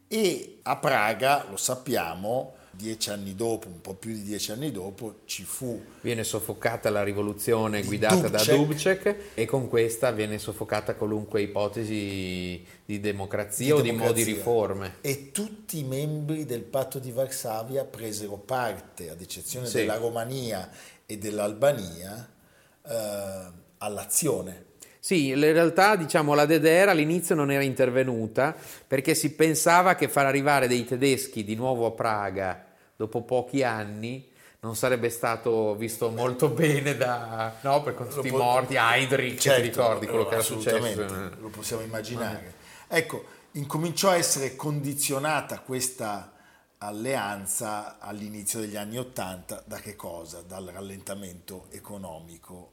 e 0.06 0.58
a 0.62 0.76
Praga, 0.76 1.46
lo 1.48 1.56
sappiamo, 1.56 2.56
dieci 2.70 3.10
anni 3.10 3.34
dopo, 3.34 3.68
un 3.68 3.80
po' 3.80 3.94
più 3.94 4.12
di 4.12 4.22
dieci 4.22 4.52
anni 4.52 4.70
dopo, 4.70 5.20
ci 5.24 5.44
fu... 5.44 5.82
Viene 6.00 6.24
soffocata 6.24 6.90
la 6.90 7.02
rivoluzione 7.02 7.82
guidata 7.82 8.28
Dubček. 8.28 8.46
da 8.46 8.54
Dubček 8.56 9.16
e 9.34 9.44
con 9.46 9.68
questa 9.68 10.10
viene 10.12 10.38
soffocata 10.38 10.94
qualunque 10.94 11.42
ipotesi 11.42 12.64
di 12.84 13.00
democrazia, 13.00 13.74
di 13.74 13.80
o 13.80 13.82
democrazia. 13.82 14.14
di 14.14 14.30
modi 14.30 14.36
riforme. 14.36 14.94
E 15.00 15.30
tutti 15.32 15.78
i 15.78 15.84
membri 15.84 16.44
del 16.44 16.62
patto 16.62 16.98
di 16.98 17.10
Varsavia 17.10 17.84
presero 17.84 18.36
parte, 18.36 19.10
ad 19.10 19.20
eccezione 19.20 19.66
sì. 19.66 19.78
della 19.78 19.96
Romania 19.96 20.70
e 21.06 21.18
dell'Albania, 21.18 22.28
eh, 22.86 23.52
all'azione. 23.78 24.68
Sì, 25.02 25.28
in 25.28 25.40
realtà 25.40 25.96
diciamo 25.96 26.34
la 26.34 26.44
DDR 26.44 26.90
all'inizio 26.90 27.34
non 27.34 27.50
era 27.50 27.62
intervenuta 27.62 28.54
perché 28.86 29.14
si 29.14 29.32
pensava 29.32 29.94
che 29.94 30.08
far 30.08 30.26
arrivare 30.26 30.68
dei 30.68 30.84
tedeschi 30.84 31.42
di 31.42 31.54
nuovo 31.54 31.86
a 31.86 31.90
Praga 31.92 32.66
dopo 32.96 33.22
pochi 33.22 33.62
anni 33.62 34.28
non 34.60 34.76
sarebbe 34.76 35.08
stato 35.08 35.74
visto 35.74 36.10
molto 36.10 36.50
bene 36.50 36.96
da 36.98 37.54
no, 37.62 37.82
per 37.82 37.94
tutti 37.94 38.28
i 38.28 38.30
morti, 38.30 38.74
Heydrich, 38.76 39.38
certo, 39.38 39.60
ti 39.62 39.68
ricordi 39.68 40.06
quello 40.06 40.26
che 40.26 40.34
era 40.34 40.42
successo? 40.42 41.06
Lo 41.40 41.48
possiamo 41.48 41.82
immaginare. 41.82 42.54
Ecco, 42.86 43.24
incominciò 43.52 44.10
a 44.10 44.16
essere 44.16 44.56
condizionata 44.56 45.60
questa 45.60 46.32
alleanza 46.76 47.98
all'inizio 47.98 48.60
degli 48.60 48.76
anni 48.76 48.98
Ottanta 48.98 49.62
da 49.64 49.78
che 49.78 49.96
cosa? 49.96 50.42
Dal 50.46 50.66
rallentamento 50.66 51.68
economico 51.70 52.72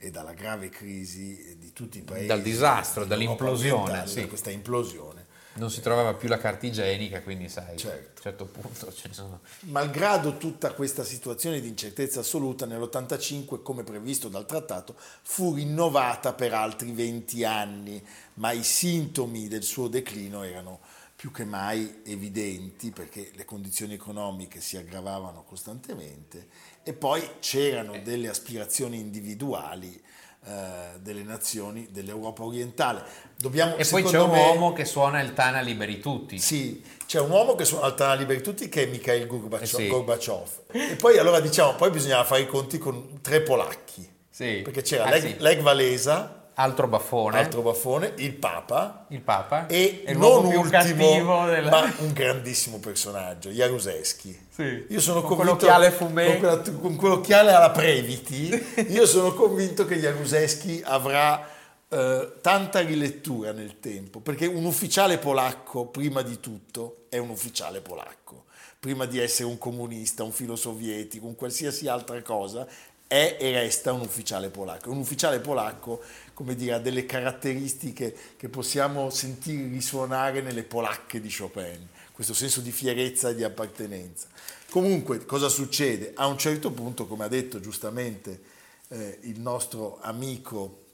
e 0.00 0.10
dalla 0.10 0.32
grave 0.32 0.68
crisi 0.68 1.56
di 1.58 1.72
tutti 1.72 1.98
i 1.98 2.02
paesi. 2.02 2.26
Dal 2.26 2.40
disastro, 2.40 3.04
dall'implosione. 3.04 4.06
Sì. 4.06 4.20
Da 4.20 4.28
questa 4.28 4.50
implosione. 4.50 5.26
Non 5.54 5.72
si 5.72 5.80
trovava 5.80 6.14
più 6.14 6.28
la 6.28 6.38
carta 6.38 6.66
igienica, 6.66 7.20
quindi 7.20 7.48
sai, 7.48 7.76
certo. 7.76 7.88
a 7.88 7.90
un 7.90 7.98
certo, 8.04 8.22
certo 8.22 8.44
punto 8.44 8.92
ci 8.92 9.08
sono... 9.12 9.40
Malgrado 9.62 10.36
tutta 10.36 10.72
questa 10.72 11.02
situazione 11.02 11.60
di 11.60 11.66
incertezza 11.66 12.20
assoluta, 12.20 12.64
nell'85, 12.64 13.60
come 13.60 13.82
previsto 13.82 14.28
dal 14.28 14.46
trattato, 14.46 14.94
fu 15.22 15.54
rinnovata 15.54 16.32
per 16.32 16.54
altri 16.54 16.92
20 16.92 17.44
anni, 17.44 18.00
ma 18.34 18.52
i 18.52 18.62
sintomi 18.62 19.48
del 19.48 19.64
suo 19.64 19.88
declino 19.88 20.44
erano 20.44 20.78
più 21.18 21.32
che 21.32 21.44
mai 21.44 22.02
evidenti 22.04 22.92
perché 22.92 23.32
le 23.34 23.44
condizioni 23.44 23.94
economiche 23.94 24.60
si 24.60 24.76
aggravavano 24.76 25.42
costantemente 25.42 26.46
e 26.84 26.92
poi 26.92 27.20
c'erano 27.40 27.98
delle 28.04 28.28
aspirazioni 28.28 29.00
individuali 29.00 30.00
eh, 30.46 31.00
delle 31.00 31.24
nazioni 31.24 31.88
dell'Europa 31.90 32.44
orientale. 32.44 33.02
Dobbiamo, 33.36 33.74
e 33.74 33.84
poi 33.84 34.04
c'è 34.04 34.20
un 34.20 34.30
me, 34.30 34.38
uomo 34.38 34.72
che 34.72 34.84
suona 34.84 35.20
il 35.20 35.34
Tana 35.34 35.60
Liberi 35.60 35.98
Tutti. 35.98 36.38
Sì, 36.38 36.84
c'è 37.04 37.18
un 37.18 37.30
uomo 37.30 37.56
che 37.56 37.64
suona 37.64 37.88
il 37.88 37.94
Tana 37.94 38.14
Liberi 38.14 38.40
Tutti 38.40 38.68
che 38.68 38.84
è 38.84 38.86
Mikhail 38.86 39.26
Gorbaciov. 39.26 39.62
Eh 39.62 39.66
sì. 39.66 39.88
Gorbaciov. 39.88 40.48
E 40.70 40.94
poi 40.94 41.18
allora 41.18 41.40
diciamo, 41.40 41.74
poi 41.74 41.90
bisognava 41.90 42.22
fare 42.22 42.42
i 42.42 42.46
conti 42.46 42.78
con 42.78 43.18
tre 43.22 43.40
polacchi. 43.40 44.08
Sì. 44.30 44.60
Perché 44.62 44.82
c'era 44.82 45.06
ah, 45.06 45.10
Leg, 45.10 45.22
sì. 45.22 45.34
Leg 45.38 45.60
Walesa, 45.62 46.37
Altro 46.60 46.88
baffone. 46.88 47.38
Altro 47.38 47.62
baffone, 47.62 48.14
il 48.16 48.34
Papa. 48.34 49.06
Il 49.10 49.20
Papa. 49.20 49.68
E 49.68 50.02
non 50.16 50.44
ultimo, 50.44 51.46
della... 51.46 51.70
ma 51.70 51.94
un 51.98 52.12
grandissimo 52.12 52.78
personaggio, 52.80 53.50
Jaruzelski. 53.50 54.46
Sì, 54.50 54.86
io 54.88 55.00
sono 55.00 55.20
con 55.20 55.36
convinto, 55.36 55.66
quell'occhiale 55.66 55.90
fumé. 55.92 56.26
Con, 56.26 56.38
quella, 56.38 56.80
con 56.80 56.96
quell'occhiale 56.96 57.52
alla 57.52 57.70
Previti, 57.70 58.50
io 58.90 59.06
sono 59.06 59.34
convinto 59.34 59.84
che 59.86 59.98
Jaruzelski 59.98 60.82
avrà 60.84 61.48
eh, 61.88 62.32
tanta 62.40 62.80
rilettura 62.80 63.52
nel 63.52 63.78
tempo, 63.78 64.18
perché 64.18 64.46
un 64.46 64.64
ufficiale 64.64 65.18
polacco, 65.18 65.86
prima 65.86 66.22
di 66.22 66.40
tutto, 66.40 67.04
è 67.08 67.18
un 67.18 67.28
ufficiale 67.28 67.80
polacco. 67.80 68.46
Prima 68.80 69.04
di 69.06 69.20
essere 69.20 69.48
un 69.48 69.58
comunista, 69.58 70.24
un 70.24 70.32
filo 70.32 70.56
sovietico, 70.56 71.26
un 71.26 71.36
qualsiasi 71.36 71.86
altra 71.86 72.20
cosa, 72.22 72.66
è 73.08 73.38
e 73.40 73.52
resta 73.52 73.92
un 73.92 74.00
ufficiale 74.00 74.50
polacco. 74.50 74.90
Un 74.90 74.98
ufficiale 74.98 75.40
polacco, 75.40 76.02
come 76.38 76.54
dire, 76.54 76.74
ha 76.74 76.78
delle 76.78 77.04
caratteristiche 77.04 78.14
che 78.36 78.48
possiamo 78.48 79.10
sentire 79.10 79.66
risuonare 79.66 80.40
nelle 80.40 80.62
polacche 80.62 81.20
di 81.20 81.34
Chopin, 81.36 81.88
questo 82.12 82.32
senso 82.32 82.60
di 82.60 82.70
fierezza 82.70 83.30
e 83.30 83.34
di 83.34 83.42
appartenenza. 83.42 84.28
Comunque, 84.70 85.26
cosa 85.26 85.48
succede? 85.48 86.12
A 86.14 86.28
un 86.28 86.38
certo 86.38 86.70
punto, 86.70 87.08
come 87.08 87.24
ha 87.24 87.28
detto 87.28 87.58
giustamente 87.58 88.40
eh, 88.86 89.18
il 89.22 89.40
nostro 89.40 89.98
amico 90.00 90.84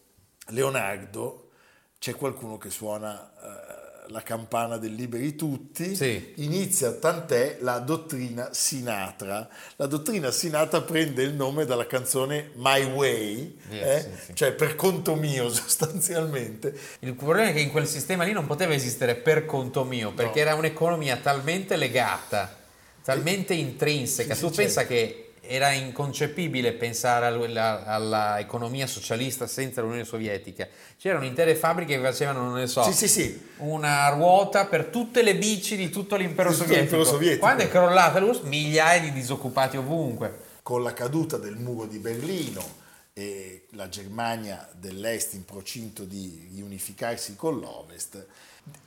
Leonardo, 0.47 1.51
c'è 1.99 2.15
qualcuno 2.15 2.57
che 2.57 2.71
suona 2.71 3.31
eh, 3.43 3.84
la 4.09 4.23
campana 4.23 4.77
del 4.77 4.93
liberi 4.93 5.35
tutti, 5.35 5.95
sì. 5.95 6.33
inizia 6.37 6.93
tant'è 6.93 7.59
la 7.61 7.79
dottrina 7.79 8.51
Sinatra. 8.53 9.49
La 9.77 9.87
dottrina 9.87 10.31
Sinatra 10.31 10.83
prende 10.83 11.23
il 11.23 11.35
nome 11.35 11.65
dalla 11.65 11.87
canzone 11.87 12.51
My 12.55 12.85
Way, 12.85 13.59
yes, 13.71 13.83
eh? 13.83 14.01
sì, 14.01 14.25
sì. 14.27 14.35
cioè 14.35 14.53
per 14.53 14.77
conto 14.77 15.15
mio 15.15 15.49
sostanzialmente. 15.53 16.77
Il 17.01 17.15
problema 17.15 17.49
è 17.49 17.53
che 17.53 17.61
in 17.61 17.71
quel 17.71 17.87
sistema 17.87 18.25
lì 18.25 18.33
non 18.33 18.47
poteva 18.47 18.75
esistere 18.75 19.15
per 19.15 19.47
conto 19.47 19.85
mio, 19.85 20.13
perché 20.13 20.43
no. 20.43 20.49
era 20.49 20.55
un'economia 20.57 21.17
talmente 21.17 21.77
legata, 21.77 22.55
talmente 23.03 23.55
intrinseca. 23.55 24.35
tu 24.35 24.51
pensa 24.51 24.81
certo. 24.81 24.93
che 24.93 25.24
era 25.47 25.73
inconcepibile 25.73 26.73
pensare 26.73 27.27
all'economia 27.27 28.87
socialista 28.87 29.47
senza 29.47 29.81
l'Unione 29.81 30.05
Sovietica. 30.05 30.69
C'erano 30.99 31.25
intere 31.25 31.55
fabbriche 31.55 31.97
che 31.97 32.03
facevano, 32.03 32.43
non 32.45 32.55
ne 32.55 32.67
so, 32.67 32.83
sì, 32.83 32.93
sì, 32.93 33.09
sì. 33.09 33.49
una 33.59 34.09
ruota 34.09 34.67
per 34.67 34.87
tutte 34.87 35.23
le 35.23 35.37
bici 35.37 35.77
di 35.77 35.91
tutto 35.91 36.17
l'impero, 36.17 36.51
tutto 36.51 36.63
sovietico. 36.63 36.97
l'impero 36.97 37.05
sovietico. 37.05 37.41
Quando 37.41 37.63
è 37.63 37.69
crollata 37.69 38.19
l'URSS, 38.21 38.41
migliaia 38.43 39.01
di 39.01 39.13
disoccupati 39.13 39.77
ovunque. 39.77 40.53
Con 40.63 40.83
la 40.83 40.95
caduta 40.95 41.37
del 41.37 41.57
muro 41.57 41.87
di 41.87 41.99
Berlino 41.99 42.83
e 43.17 43.67
la 43.71 43.89
Germania 43.89 44.69
dell'Est 44.77 45.35
in 45.35 45.45
procinto 45.45 46.05
di 46.05 46.49
riunificarsi 46.53 47.37
con 47.37 47.61
l'Ovest, 47.61 48.27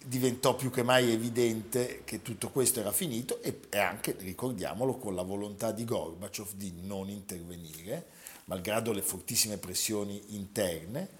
diventò 0.03 0.53
più 0.53 0.69
che 0.69 0.83
mai 0.83 1.11
evidente 1.11 2.01
che 2.03 2.21
tutto 2.21 2.49
questo 2.49 2.81
era 2.81 2.91
finito 2.91 3.41
e, 3.41 3.57
anche, 3.77 4.17
ricordiamolo, 4.19 4.97
con 4.97 5.15
la 5.15 5.21
volontà 5.21 5.71
di 5.71 5.85
Gorbaciov 5.85 6.55
di 6.55 6.73
non 6.81 7.07
intervenire, 7.09 8.07
malgrado 8.45 8.91
le 8.91 9.01
fortissime 9.01 9.57
pressioni 9.57 10.21
interne. 10.35 11.16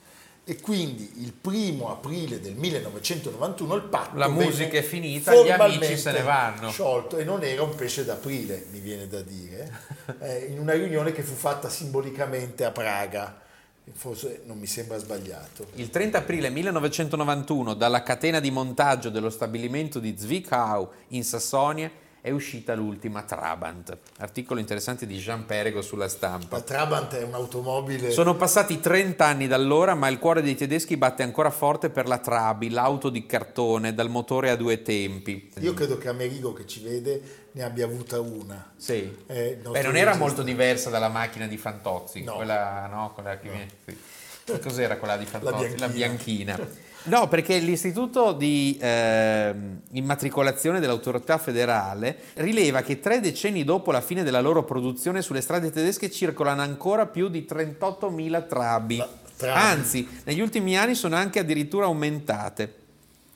E 0.50 0.62
quindi 0.62 1.12
il 1.18 1.34
primo 1.34 1.92
aprile 1.92 2.40
del 2.40 2.56
1991 2.56 3.76
il 3.76 3.82
patto 3.84 4.18
la 4.18 4.30
musica 4.30 4.78
è 4.78 4.82
finita, 4.82 5.36
gli 5.36 5.50
amici 5.50 5.98
se 5.98 6.12
ne 6.14 6.22
vanno. 6.22 6.72
Sciolto 6.72 7.18
e 7.18 7.26
non 7.26 7.44
era 7.44 7.64
un 7.64 7.76
pesce 7.76 8.06
d'aprile, 8.06 8.68
mi 8.72 8.80
viene 8.80 9.08
da 9.10 9.22
dire, 9.22 9.70
eh, 10.22 10.46
in 10.50 10.60
una 10.60 10.72
riunione 10.72 11.12
che 11.12 11.22
fu 11.22 11.34
fatta 11.34 11.68
simbolicamente 11.68 12.64
a 12.64 12.72
Praga 12.72 13.46
Forse 13.94 14.42
non 14.46 14.58
mi 14.58 14.68
sembra 14.68 14.98
sbagliato. 14.98 15.68
Il 15.76 15.90
30 15.90 16.18
aprile 16.18 16.50
1991 16.50 17.74
dalla 17.74 18.04
catena 18.04 18.40
di 18.40 18.52
montaggio 18.52 19.10
dello 19.10 19.30
stabilimento 19.30 20.00
di 20.00 20.16
Zwickau 20.18 20.90
in 21.10 21.24
Sassonia 21.24 21.90
è 22.28 22.32
uscita 22.32 22.76
l'ultima 22.76 23.24
Trabant. 23.24 23.98
Articolo 24.18 24.60
interessante 24.60 25.06
di 25.06 25.18
Jean 25.18 25.46
Perego 25.46 25.82
sulla 25.82 26.10
stampa. 26.10 26.58
La 26.58 26.62
Trabant 26.62 27.16
è 27.16 27.24
un'automobile. 27.24 28.12
Sono 28.12 28.36
passati 28.36 28.82
30 28.82 29.26
anni 29.26 29.48
da 29.48 29.56
allora, 29.56 29.96
ma 29.96 30.10
il 30.10 30.20
cuore 30.20 30.42
dei 30.42 30.56
tedeschi 30.56 30.98
batte 30.98 31.24
ancora 31.24 31.50
forte 31.50 31.90
per 31.90 32.06
la 32.06 32.18
Trabi, 32.18 32.70
l'auto 32.70 33.10
di 33.10 33.26
cartone 33.26 33.94
dal 33.94 34.10
motore 34.10 34.50
a 34.50 34.58
due 34.58 34.82
tempi. 34.82 35.50
Io 35.60 35.74
credo 35.74 35.98
che 35.98 36.10
Amerigo 36.10 36.52
che 36.52 36.68
ci 36.68 36.84
vede 36.84 37.48
ne 37.54 37.64
abbia 37.64 37.86
avuta 37.86 38.20
una. 38.20 38.74
Sì. 38.76 39.10
Eh, 39.26 39.60
Beh, 39.62 39.82
non 39.82 39.96
era 39.96 40.14
molto 40.16 40.44
diversa 40.44 40.90
dalla 40.90 41.08
macchina 41.08 41.48
di 41.48 41.58
Fantozzi, 41.58 42.24
no. 42.24 42.34
quella, 42.34 42.88
no, 42.88 43.14
quella 43.14 43.38
che 43.38 43.48
no. 43.48 43.54
Viene... 43.54 44.60
Cos'era 44.62 44.98
quella 44.98 45.16
di 45.16 45.26
Fantozzi? 45.26 45.78
La 45.78 45.88
bianchina. 45.88 46.58
La 46.58 46.64
bianchina. 46.64 46.87
No, 47.08 47.28
perché 47.30 47.58
l'Istituto 47.60 48.34
di 48.34 48.78
eh, 48.82 49.54
Immatricolazione 49.92 50.80
dell'Autorità 50.80 51.38
Federale 51.38 52.18
rileva 52.36 52.82
che 52.82 53.00
tre 53.00 53.22
decenni 53.22 53.64
dopo 53.64 53.92
la 53.92 54.02
fine 54.02 54.24
della 54.24 54.42
loro 54.42 54.64
produzione 54.64 55.22
sulle 55.22 55.42
strade 55.42 55.72
tedesche 55.72 56.12
circolano 56.12 56.62
ancora 56.62 57.06
più 57.06 57.30
di 57.30 57.48
38.000 57.50 58.48
trabi. 58.48 59.04
trabi. 59.38 59.60
Anzi, 59.60 60.08
negli 60.26 60.42
ultimi 60.42 60.78
anni 60.78 60.96
sono 60.96 61.16
anche 61.16 61.40
addirittura 61.40 61.86
aumentate. 61.86 62.76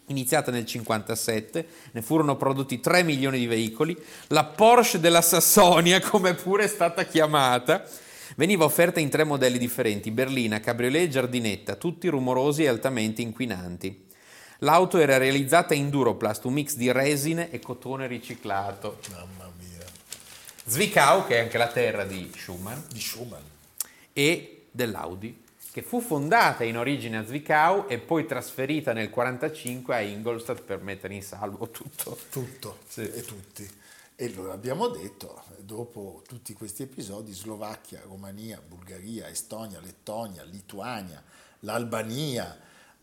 Iniziata 0.07 0.51
nel 0.51 0.65
1957, 0.65 1.67
ne 1.93 2.01
furono 2.01 2.35
prodotti 2.35 2.81
3 2.81 3.03
milioni 3.03 3.39
di 3.39 3.47
veicoli. 3.47 3.97
La 4.27 4.43
Porsche 4.43 4.99
della 4.99 5.21
Sassonia, 5.21 6.01
come 6.03 6.33
pure 6.33 6.65
è 6.65 6.67
stata 6.67 7.05
chiamata, 7.05 7.85
Veniva 8.41 8.63
offerta 8.63 8.99
in 8.99 9.09
tre 9.09 9.23
modelli 9.23 9.59
differenti, 9.59 10.09
berlina, 10.09 10.59
cabriolet 10.59 11.03
e 11.03 11.09
giardinetta, 11.09 11.75
tutti 11.75 12.07
rumorosi 12.07 12.63
e 12.63 12.69
altamente 12.69 13.21
inquinanti. 13.21 14.07
L'auto 14.61 14.97
era 14.97 15.17
realizzata 15.17 15.75
in 15.75 15.91
Duroplast, 15.91 16.45
un 16.45 16.53
mix 16.53 16.73
di 16.73 16.91
resine 16.91 17.51
e 17.51 17.59
cotone 17.59 18.07
riciclato. 18.07 18.97
Mamma 19.11 19.51
mia. 19.59 19.85
Zwickau, 20.65 21.27
che 21.27 21.37
è 21.37 21.41
anche 21.41 21.59
la 21.59 21.67
terra 21.67 22.03
di 22.03 22.31
Schumann. 22.35 22.79
Di 22.91 22.99
Schumann. 22.99 23.43
E 24.11 24.63
dell'Audi, 24.71 25.43
che 25.71 25.83
fu 25.83 26.01
fondata 26.01 26.63
in 26.63 26.79
origine 26.79 27.17
a 27.17 27.25
Zwickau 27.27 27.87
e 27.87 27.99
poi 27.99 28.25
trasferita 28.25 28.91
nel 28.91 29.11
1945 29.15 29.95
a 29.95 29.99
Ingolstadt 30.01 30.63
per 30.63 30.81
mettere 30.81 31.13
in 31.13 31.21
salvo 31.21 31.69
tutto. 31.69 32.17
Tutto 32.31 32.79
sì. 32.87 33.01
e 33.01 33.21
tutti. 33.21 33.69
E 34.21 34.31
lo 34.35 34.51
abbiamo 34.51 34.87
detto, 34.87 35.41
dopo 35.57 36.21
tutti 36.27 36.53
questi 36.53 36.83
episodi, 36.83 37.33
Slovacchia, 37.33 38.03
Romania, 38.03 38.61
Bulgaria, 38.63 39.27
Estonia, 39.27 39.79
Lettonia, 39.79 40.43
Lituania, 40.43 41.23
l'Albania 41.61 42.55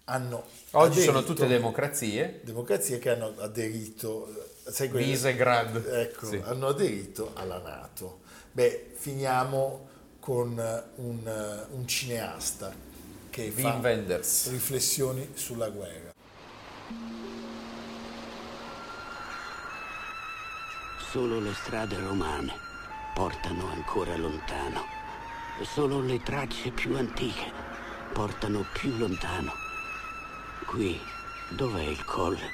hanno... 0.05 0.45
Oggi 0.71 1.01
aderito, 1.01 1.13
sono 1.13 1.25
tutte 1.25 1.49
democrazie. 1.49 2.43
Democrazie 2.45 3.01
che 3.01 3.11
hanno 3.11 3.35
aderito... 3.39 4.33
Sai, 4.69 4.87
Visegrad. 4.87 5.85
Ecco, 5.89 6.29
sì. 6.29 6.37
hanno 6.37 6.69
aderito 6.69 7.33
alla 7.35 7.59
Nato. 7.59 8.21
Beh, 8.53 8.93
finiamo 8.95 9.89
con 10.21 10.51
un, 10.99 11.67
un 11.73 11.89
cineasta 11.89 12.73
che 13.29 13.53
Wim 13.57 13.61
fa 13.61 13.79
Wenders. 13.83 14.51
riflessioni 14.51 15.31
sulla 15.35 15.69
guerra. 15.69 16.08
Solo 21.11 21.41
le 21.41 21.55
strade 21.55 21.99
romane 21.99 22.53
portano 23.15 23.71
ancora 23.73 24.15
lontano. 24.19 24.85
Solo 25.63 26.03
le 26.03 26.21
tracce 26.23 26.71
più 26.71 26.95
antiche 26.97 27.51
portano 28.13 28.67
più 28.75 28.95
lontano. 28.99 29.55
Qui, 30.67 31.01
dov'è 31.49 31.85
il 31.85 32.05
colle? 32.05 32.51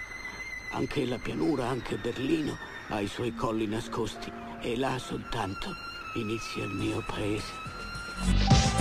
Anche 0.70 1.04
la 1.04 1.18
pianura, 1.18 1.66
anche 1.66 1.96
Berlino 1.96 2.56
ha 2.90 3.00
i 3.00 3.08
suoi 3.08 3.34
colli 3.34 3.66
nascosti 3.66 4.30
e 4.60 4.76
là 4.76 5.00
soltanto 5.00 5.74
inizia 6.14 6.62
il 6.62 6.74
mio 6.74 7.02
paese. 7.08 8.73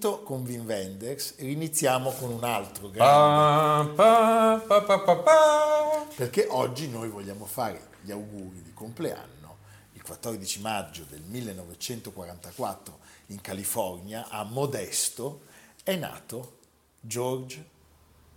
Finito 0.00 0.22
con 0.22 0.42
Wim 0.46 0.64
Wenders 0.64 1.34
e 1.36 1.50
iniziamo 1.50 2.10
con 2.12 2.30
un 2.30 2.42
altro 2.42 2.90
grande. 2.90 3.92
Pa, 3.92 4.62
pa, 4.66 4.98
pa. 4.98 6.06
Perché 6.16 6.46
oggi 6.48 6.88
noi 6.88 7.10
vogliamo 7.10 7.44
fare 7.44 7.88
gli 8.00 8.10
auguri 8.10 8.62
di 8.62 8.72
compleanno. 8.72 9.58
Il 9.92 10.02
14 10.02 10.60
maggio 10.62 11.04
del 11.06 11.20
1944 11.20 12.98
in 13.26 13.42
California, 13.42 14.28
a 14.30 14.42
Modesto, 14.44 15.42
è 15.82 15.94
nato 15.96 16.56
George 17.00 17.62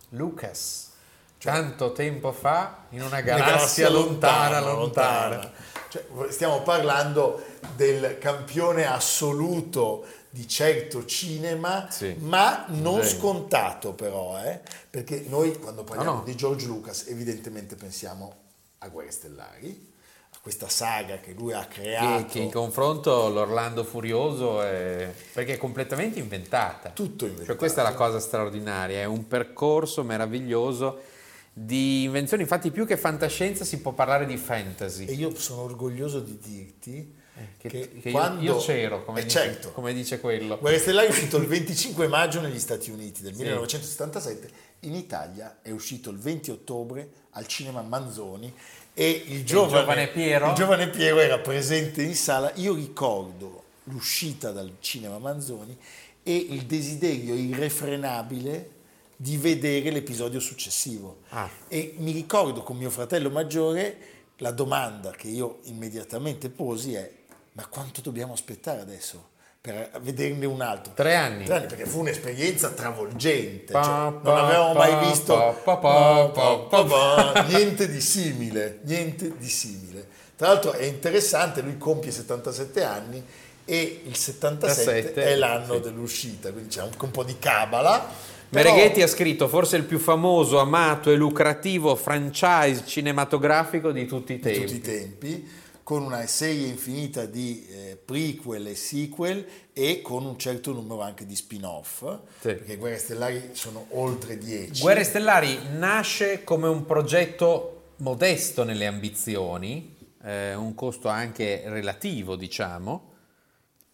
Lucas. 0.10 0.92
Tanto 1.38 1.94
tempo 1.94 2.34
fa, 2.34 2.86
in 2.90 3.02
una 3.02 3.08
una 3.08 3.22
galassia 3.22 3.90
lontana, 3.90 4.60
lontana. 4.60 5.52
Cioè, 5.94 6.32
stiamo 6.32 6.64
parlando 6.64 7.40
del 7.76 8.18
campione 8.18 8.84
assoluto 8.88 10.04
di 10.32 10.48
certo 10.48 11.06
cinema, 11.06 11.88
Sì. 11.92 12.16
ma 12.18 12.66
non 12.70 13.04
Sì. 13.04 13.18
scontato 13.18 13.94
però, 13.94 14.40
eh? 14.44 14.60
perché 14.90 15.24
noi 15.28 15.60
quando 15.60 15.84
parliamo 15.84 16.12
No, 16.12 16.18
no. 16.18 16.24
di 16.24 16.36
George 16.36 16.66
Lucas 16.66 17.06
evidentemente 17.10 17.76
pensiamo 17.76 18.34
a 18.80 18.88
Guerre 18.88 19.12
Stellari, 19.12 19.92
a 20.32 20.38
questa 20.42 20.68
saga 20.68 21.18
che 21.20 21.34
lui 21.34 21.54
ha 21.54 21.68
Che, 21.68 21.82
creato, 21.82 22.26
che 22.26 22.40
in 22.40 22.52
confronto 22.52 23.30
l'Orlando 23.30 23.84
Furioso 23.84 24.64
è 24.64 25.14
perché 25.32 25.54
è 25.54 25.58
completamente 25.58 26.18
inventata. 26.18 26.90
tutto 26.90 27.26
inventato. 27.26 27.50
Cioè, 27.50 27.56
questa 27.56 27.82
è 27.82 27.84
la 27.84 27.94
cosa 27.94 28.20
straordinaria, 28.20 29.00
è 29.02 29.06
un 29.06 29.28
percorso 29.28 30.02
meraviglioso 30.04 31.12
di 31.56 32.04
invenzioni, 32.04 32.42
infatti 32.44 32.72
più 32.72 32.86
che 32.86 32.98
fantascienza 32.98 33.64
si 33.64 33.80
può 33.80 33.92
parlare 33.92 34.26
di 34.26 34.38
fantasy. 34.38 35.06
E 35.06 35.14
io 35.14 35.36
sono 35.38 35.62
orgoglioso 35.62 36.20
di 36.20 36.40
dirti 36.42 37.14
Che, 37.58 37.68
che, 37.68 38.00
che 38.02 38.10
io- 38.10 38.12
quando... 38.12 38.42
io, 38.42 38.58
c'ero, 38.58 39.04
come, 39.06 39.20
Eh, 39.20 39.24
dice, 39.24 39.40
certo. 39.40 39.72
come 39.72 39.94
dice 39.94 40.20
quello. 40.20 40.58
Guerre 40.58 40.80
Stellari 40.80 41.08
è 41.08 41.10
uscito 41.12 41.38
il 41.38 41.46
25 41.46 42.08
maggio 42.08 42.42
negli 42.42 42.60
Stati 42.60 42.90
Uniti 42.90 43.22
del 43.22 43.34
1977, 43.36 44.50
in 44.82 44.96
Italia 44.96 45.60
è 45.62 45.70
uscito 45.72 46.10
il 46.10 46.18
20 46.18 46.52
ottobre 46.52 47.10
al 47.32 47.46
cinema 47.48 47.82
Manzoni 47.82 48.52
e 48.96 49.24
il 49.28 49.44
giovane, 49.46 49.80
giovane 49.80 50.08
Piero? 50.08 50.48
il 50.50 50.54
giovane 50.54 50.90
Piero 50.90 51.20
era 51.20 51.40
presente 51.40 52.02
in 52.02 52.16
sala. 52.16 52.52
Io 52.56 52.74
ricordo 52.74 53.62
l'uscita 53.86 54.52
dal 54.52 54.72
cinema 54.80 55.18
Manzoni 55.20 55.78
e 56.24 56.36
il 56.36 56.64
desiderio 56.66 57.34
irrefrenabile 57.36 58.70
di 59.16 59.38
vedere 59.38 59.92
l'episodio 59.92 60.40
successivo. 60.40 61.22
Ah. 61.30 61.50
E 61.68 61.96
mi 61.98 62.12
ricordo 62.12 62.62
con 62.64 62.78
mio 62.78 62.90
fratello 62.90 63.30
maggiore 63.30 63.98
la 64.38 64.52
domanda 64.52 65.12
che 65.12 65.28
io 65.28 65.60
immediatamente 65.64 66.50
posi 66.50 66.96
è 66.96 67.12
ma 67.54 67.68
quanto 67.68 68.02
dobbiamo 68.02 68.34
aspettare 68.34 68.82
adesso 68.82 69.32
per 69.62 69.92
vederne 70.02 70.46
un 70.46 70.62
altro? 70.62 70.94
Tre 70.94 71.16
anni. 71.16 71.46
Tre 71.46 71.56
anni, 71.56 71.68
perché 71.68 71.86
fu 71.86 72.00
un'esperienza 72.00 72.72
travolgente, 72.72 73.72
Pa, 73.72 73.84
cioè, 73.84 73.94
non 73.94 74.22
pa, 74.22 74.44
avevamo 74.44 74.74
pa, 74.74 74.80
mai 74.80 75.08
visto 75.08 75.62
pa, 75.64 77.46
niente 77.48 77.88
di 77.88 78.02
simile, 78.02 78.80
niente 78.84 79.38
di 79.38 79.48
simile. 79.48 80.06
Tra 80.36 80.48
l'altro 80.48 80.74
è 80.74 80.84
interessante, 80.84 81.62
lui 81.62 81.78
compie 81.78 82.12
77 82.12 82.84
anni 82.84 83.24
e 83.64 84.02
il 84.04 84.18
77 84.18 84.84
77, 84.84 85.24
è 85.24 85.36
l'anno 85.36 85.76
sì. 85.76 85.80
dell'uscita, 85.80 86.52
quindi 86.52 86.70
c'è 86.70 86.82
anche 86.82 87.06
un 87.06 87.12
po' 87.12 87.24
di 87.24 87.38
cabala. 87.40 88.32
Però- 88.54 88.74
Mereghetti 88.74 89.02
ha 89.02 89.08
scritto 89.08 89.48
forse 89.48 89.76
il 89.78 89.84
più 89.84 90.00
famoso, 90.00 90.60
amato 90.60 91.12
e 91.12 91.16
lucrativo 91.16 91.96
franchise 91.96 92.84
cinematografico 92.86 93.92
di 93.92 94.06
tutti 94.06 94.34
i 94.34 94.36
di 94.38 94.42
tempi. 94.42 94.62
tutti 94.66 94.76
i 94.76 94.82
tempi, 94.82 95.50
con 95.84 96.02
una 96.04 96.26
serie 96.28 96.68
infinita 96.68 97.26
di 97.26 97.66
eh, 97.70 97.98
prequel 98.04 98.68
e 98.68 98.76
sequel 98.76 99.46
e 99.74 100.02
con 100.02 100.24
un 100.26 100.38
certo 100.38 100.72
numero 100.72 101.02
anche 101.02 101.26
di 101.26 101.36
spin-off, 101.36 102.04
Sì. 102.40 102.48
perché 102.54 102.78
Guerre 102.78 102.98
Stellari 103.00 103.50
sono 103.52 103.88
oltre 103.90 104.38
10. 104.38 104.82
Guerre 104.82 105.04
Stellari 105.04 105.58
nasce 105.78 106.44
come 106.46 106.68
un 106.70 106.86
progetto 106.86 107.70
modesto 107.98 108.64
nelle 108.64 108.86
ambizioni, 108.88 109.96
eh, 110.24 110.54
un 110.56 110.74
costo 110.74 111.10
anche 111.10 111.64
relativo, 111.66 112.36
diciamo. 112.38 113.12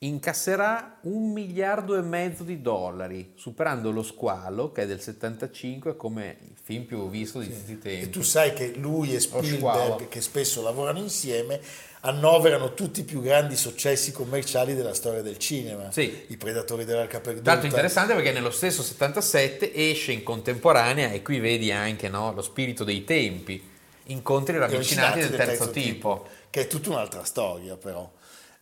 Incasserà 0.01 0.99
un 1.01 1.33
miliardo 1.33 1.97
e 1.97 2.01
mezzo 2.01 2.43
di 2.43 2.61
dollari, 2.61 3.33
superando 3.35 3.91
lo 3.91 4.01
squalo, 4.01 4.71
che 4.71 4.83
è 4.83 4.87
del 4.87 5.01
75, 5.01 5.97
come 5.97 6.37
il 6.41 6.55
film 6.63 6.85
più 6.85 7.09
visto 7.09 7.39
di 7.39 7.47
tutti 7.49 7.71
i 7.71 7.73
E 7.73 7.79
tempi. 7.79 8.09
tu 8.09 8.21
sai 8.21 8.53
che 8.53 8.75
lui 8.77 9.13
e. 9.13 9.19
Spielberg, 9.19 10.07
che 10.07 10.21
spesso 10.21 10.61
lavorano 10.61 10.99
insieme, 10.99 11.59
annoverano 11.99 12.73
tutti 12.75 13.01
i 13.01 13.03
più 13.03 13.21
grandi 13.21 13.57
successi 13.57 14.13
commerciali 14.13 14.73
della 14.73 14.93
storia 14.93 15.21
del 15.21 15.37
cinema. 15.37 15.91
Sì. 15.91 16.23
I 16.27 16.37
Predatori 16.37 16.85
dell'Arca 16.85 17.19
Perduta. 17.19 17.51
Tanto 17.51 17.65
interessante 17.65 18.13
perché 18.13 18.31
nello 18.31 18.51
stesso 18.51 18.81
77 18.81 19.73
esce 19.73 20.13
in 20.13 20.23
contemporanea 20.23 21.11
e 21.11 21.21
qui 21.21 21.39
vedi 21.39 21.73
anche 21.73 22.07
no, 22.07 22.31
lo 22.31 22.41
spirito 22.41 22.85
dei 22.85 23.03
tempi, 23.03 23.61
incontri 24.05 24.55
e 24.55 24.59
ravvicinati 24.59 25.19
del 25.19 25.35
terzo, 25.35 25.71
tipo. 25.71 26.25
Che 26.49 26.61
è 26.61 26.67
tutta 26.67 26.89
un'altra 26.89 27.25
storia 27.25 27.75
però. 27.75 28.09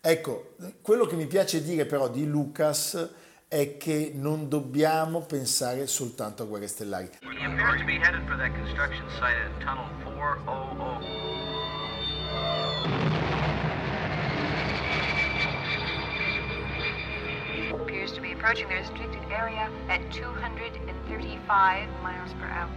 Ecco, 0.09 0.55
quello 0.81 1.05
che 1.05 1.17
mi 1.17 1.27
piace 1.27 1.61
dire 1.61 1.85
però 1.85 2.07
di 2.07 2.25
Lucas 2.25 3.09
è 3.45 3.75
che 3.75 4.13
non 4.15 4.47
dobbiamo 4.47 5.19
pensare 5.19 5.85
soltanto 5.85 6.43
a 6.43 6.45
Guerre 6.45 6.67
Stellari. 6.67 7.09
He 7.23 7.43
appears 7.43 7.81
to 7.81 7.85
be 7.85 7.99
headed 7.99 8.25
for 8.25 8.37
that 8.37 8.53
construction 8.53 9.05
site 9.19 9.35
at 9.35 9.51
Tunnel 9.59 9.89
400. 10.05 11.03
appears 17.73 18.13
to 18.13 18.21
be 18.21 18.31
approaching 18.31 18.69
the 18.69 18.75
restricted 18.75 19.29
area 19.29 19.69
at 19.89 19.99
235 20.09 21.89
miles 22.01 22.31
per 22.39 22.47
hour. 22.47 22.71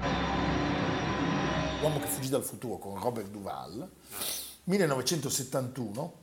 L'uomo 1.80 2.00
che 2.00 2.08
fuggì 2.08 2.28
dal 2.28 2.42
futuro 2.42 2.78
con 2.78 3.00
Robert 3.00 3.28
Duval, 3.28 3.88
1971, 4.64 6.19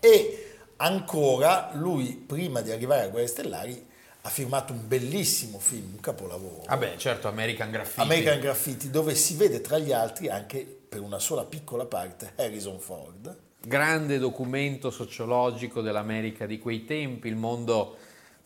e 0.00 0.52
ancora 0.76 1.70
lui, 1.74 2.12
prima 2.14 2.60
di 2.60 2.70
arrivare 2.70 3.02
a 3.02 3.08
Guerre 3.08 3.26
Stellari, 3.26 3.92
ha 4.26 4.28
firmato 4.30 4.72
un 4.72 4.88
bellissimo 4.88 5.58
film, 5.58 5.92
un 5.94 6.00
capolavoro, 6.00 6.64
Vabbè, 6.66 6.96
certo, 6.96 7.28
American 7.28 7.70
Graffiti. 7.70 8.00
American 8.00 8.40
Graffiti, 8.40 8.90
dove 8.90 9.14
si 9.14 9.36
vede 9.36 9.60
tra 9.60 9.78
gli 9.78 9.92
altri 9.92 10.28
anche, 10.28 10.60
per 10.88 11.00
una 11.00 11.18
sola 11.18 11.44
piccola 11.44 11.84
parte, 11.84 12.32
Harrison 12.36 12.78
Ford. 12.78 13.36
grande 13.60 14.18
documento 14.18 14.90
sociologico 14.90 15.82
dell'America 15.82 16.46
di 16.46 16.58
quei 16.58 16.84
tempi, 16.84 17.28
il 17.28 17.36
mondo 17.36 17.96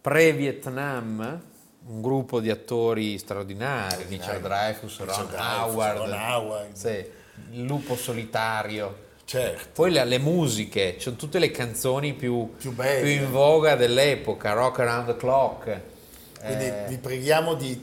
pre-Vietnam, 0.01 1.43
un 1.87 2.03
gruppo 2.03 2.41
di 2.41 2.51
attori 2.51 3.17
straordinari, 3.19 4.05
Richard 4.09 4.43
Dreyfuss, 4.43 4.99
Ron 4.99 5.07
Richard 5.07 5.35
Howard, 5.35 5.99
Ron 5.99 6.13
Howard. 6.13 6.73
sì, 6.73 7.05
il 7.51 7.63
lupo 7.63 7.95
solitario. 7.95 9.07
Certo. 9.29 9.69
Poi 9.75 9.91
le, 9.91 10.05
le 10.07 10.19
musiche, 10.19 10.95
sono 10.99 11.17
tutte 11.17 11.39
le 11.39 11.51
canzoni 11.51 12.15
più, 12.15 12.51
Più 12.57 12.73
belle. 12.73 13.03
più 13.03 13.11
in 13.25 13.31
voga 13.31 13.77
dell'epoca, 13.77 14.53
Rock 14.55 14.79
Around 14.79 15.07
the 15.09 15.17
Clock. 15.17 15.81
Quindi 16.43 16.65
eh, 16.65 16.85
vi 16.89 16.97
preghiamo 16.97 17.53
di 17.53 17.79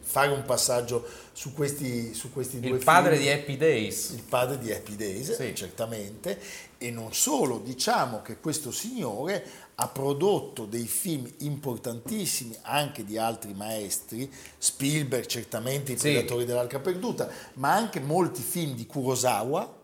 fare 0.00 0.30
un 0.30 0.42
passaggio 0.44 1.06
su 1.34 1.52
questi, 1.52 2.14
su 2.14 2.32
questi 2.32 2.58
due 2.58 2.78
il 2.78 2.82
padre 2.84 3.16
film. 3.18 3.22
di 3.24 3.30
Happy 3.30 3.56
Days. 3.58 4.10
il 4.12 4.22
padre 4.22 4.56
di 4.58 4.72
Happy 4.72 4.96
Days, 4.96 5.34
Sì. 5.36 5.54
certamente, 5.54 6.40
e 6.78 6.90
non 6.90 7.12
solo, 7.12 7.58
diciamo 7.58 8.22
che 8.22 8.38
questo 8.38 8.70
signore 8.70 9.44
ha 9.74 9.88
prodotto 9.88 10.64
dei 10.64 10.86
film 10.86 11.30
importantissimi 11.40 12.56
anche 12.62 13.04
di 13.04 13.18
altri 13.18 13.52
maestri, 13.52 14.32
Spielberg 14.56 15.26
certamente, 15.26 15.92
I 15.92 15.98
Sì. 15.98 16.12
Predatori 16.12 16.46
dell'Arca 16.46 16.78
Perduta, 16.78 17.28
ma 17.54 17.74
anche 17.74 18.00
molti 18.00 18.40
film 18.40 18.74
di 18.74 18.86
Kurosawa, 18.86 19.74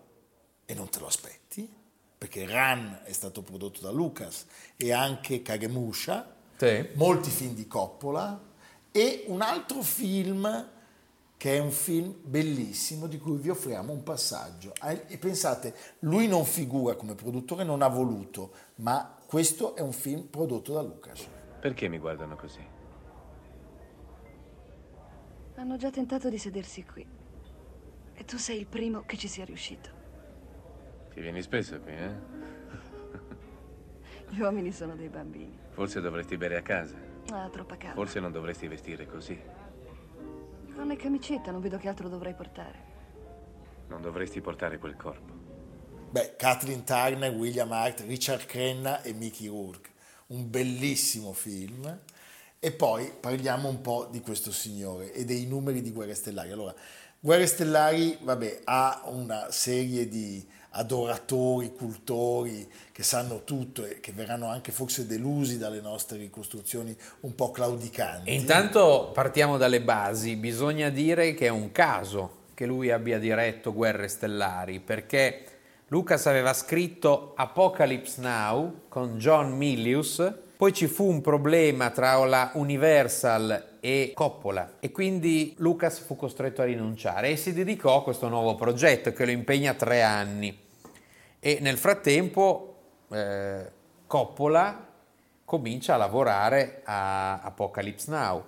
e 0.64 0.74
non 0.74 0.88
te 0.88 0.98
lo 0.98 1.06
aspetti, 1.06 1.68
perché 2.16 2.46
Ran 2.46 3.00
è 3.04 3.12
stato 3.12 3.42
prodotto 3.42 3.80
da 3.80 3.90
Lucas, 3.90 4.46
e 4.76 4.92
anche 4.92 5.42
Kagemusha, 5.42 6.34
Sì. 6.56 6.88
molti 6.94 7.30
film 7.30 7.54
di 7.54 7.66
Coppola, 7.66 8.40
e 8.90 9.24
un 9.26 9.40
altro 9.42 9.82
film 9.82 10.70
che 11.36 11.56
è 11.56 11.58
un 11.58 11.72
film 11.72 12.14
bellissimo 12.22 13.06
di 13.06 13.18
cui 13.18 13.36
vi 13.36 13.50
offriamo 13.50 13.92
un 13.92 14.02
passaggio. 14.02 14.72
E 15.08 15.18
pensate, 15.18 15.74
lui 16.00 16.26
non 16.26 16.44
figura 16.46 16.94
come 16.94 17.14
produttore, 17.14 17.64
non 17.64 17.82
ha 17.82 17.88
voluto, 17.88 18.52
ma 18.76 19.14
questo 19.26 19.74
è 19.76 19.80
un 19.80 19.92
film 19.92 20.22
prodotto 20.28 20.72
da 20.72 20.80
Lucas. 20.80 21.26
Perché 21.60 21.88
mi 21.88 21.98
guardano 21.98 22.36
così? 22.36 22.60
Hanno 25.56 25.76
già 25.76 25.90
tentato 25.90 26.28
di 26.28 26.38
sedersi 26.38 26.84
qui. 26.84 27.06
E 28.14 28.24
tu 28.24 28.38
sei 28.38 28.58
il 28.60 28.66
primo 28.66 29.02
che 29.04 29.16
ci 29.16 29.28
sia 29.28 29.44
riuscito. 29.44 29.93
Ti 31.14 31.20
vieni 31.20 31.42
spesso 31.42 31.78
qui, 31.78 31.92
eh? 31.92 32.12
Gli 34.30 34.40
uomini 34.40 34.72
sono 34.72 34.96
dei 34.96 35.08
bambini. 35.08 35.56
Forse 35.70 36.00
dovresti 36.00 36.36
bere 36.36 36.56
a 36.56 36.62
casa. 36.62 36.96
Ah, 37.30 37.48
troppa 37.50 37.76
calma. 37.76 37.94
Forse 37.94 38.18
non 38.18 38.32
dovresti 38.32 38.66
vestire 38.66 39.06
così. 39.06 39.40
Non 40.74 40.90
è 40.90 40.96
camicetta, 40.96 41.52
non 41.52 41.60
vedo 41.60 41.78
che 41.78 41.86
altro 41.86 42.08
dovrei 42.08 42.34
portare. 42.34 42.92
Non 43.86 44.02
dovresti 44.02 44.40
portare 44.40 44.78
quel 44.78 44.96
corpo. 44.96 45.32
Beh, 46.10 46.34
Kathleen 46.36 46.82
Turner, 46.82 47.32
William 47.32 47.70
Hart, 47.70 48.00
Richard 48.00 48.46
Crenna 48.46 49.00
e 49.02 49.12
Mickey 49.12 49.46
Rourke. 49.46 49.90
Un 50.26 50.50
bellissimo 50.50 51.32
film. 51.32 52.00
E 52.64 52.72
poi 52.72 53.12
parliamo 53.20 53.68
un 53.68 53.82
po' 53.82 54.08
di 54.10 54.22
questo 54.22 54.50
signore 54.50 55.12
e 55.12 55.26
dei 55.26 55.44
numeri 55.44 55.82
di 55.82 55.92
Guerre 55.92 56.14
Stellari. 56.14 56.50
Allora, 56.50 56.74
Guerre 57.20 57.44
Stellari, 57.44 58.16
vabbè, 58.22 58.60
ha 58.64 59.02
una 59.08 59.48
serie 59.50 60.08
di 60.08 60.42
adoratori, 60.70 61.74
cultori 61.74 62.66
che 62.90 63.02
sanno 63.02 63.44
tutto 63.44 63.84
e 63.84 64.00
che 64.00 64.12
verranno 64.12 64.48
anche 64.48 64.72
forse 64.72 65.06
delusi 65.06 65.58
dalle 65.58 65.82
nostre 65.82 66.16
ricostruzioni 66.16 66.96
un 67.20 67.34
po' 67.34 67.50
claudicanti. 67.50 68.32
Intanto 68.32 69.10
partiamo 69.12 69.58
dalle 69.58 69.82
basi, 69.82 70.34
bisogna 70.36 70.88
dire 70.88 71.34
che 71.34 71.48
è 71.48 71.50
un 71.50 71.70
caso 71.70 72.44
che 72.54 72.64
lui 72.64 72.90
abbia 72.90 73.18
diretto 73.18 73.74
Guerre 73.74 74.08
Stellari 74.08 74.80
perché 74.80 75.44
Lucas 75.88 76.24
aveva 76.24 76.54
scritto 76.54 77.34
Apocalypse 77.36 78.22
Now 78.22 78.84
con 78.88 79.18
John 79.18 79.52
Milius, 79.52 80.43
poi 80.56 80.72
ci 80.72 80.86
fu 80.86 81.08
un 81.08 81.20
problema 81.20 81.90
tra 81.90 82.16
la 82.24 82.52
Universal 82.54 83.78
e 83.80 84.12
Coppola 84.14 84.76
e 84.78 84.92
quindi 84.92 85.54
Lucas 85.58 85.98
fu 85.98 86.16
costretto 86.16 86.62
a 86.62 86.64
rinunciare 86.64 87.30
e 87.30 87.36
si 87.36 87.52
dedicò 87.52 87.98
a 87.98 88.02
questo 88.02 88.28
nuovo 88.28 88.54
progetto 88.54 89.12
che 89.12 89.24
lo 89.24 89.32
impegna 89.32 89.74
tre 89.74 90.02
anni. 90.02 90.56
E 91.40 91.58
nel 91.60 91.76
frattempo 91.76 92.76
eh, 93.10 93.70
Coppola 94.06 94.88
comincia 95.44 95.94
a 95.94 95.98
lavorare 95.98 96.82
a 96.84 97.40
Apocalypse 97.40 98.10
Now. 98.10 98.44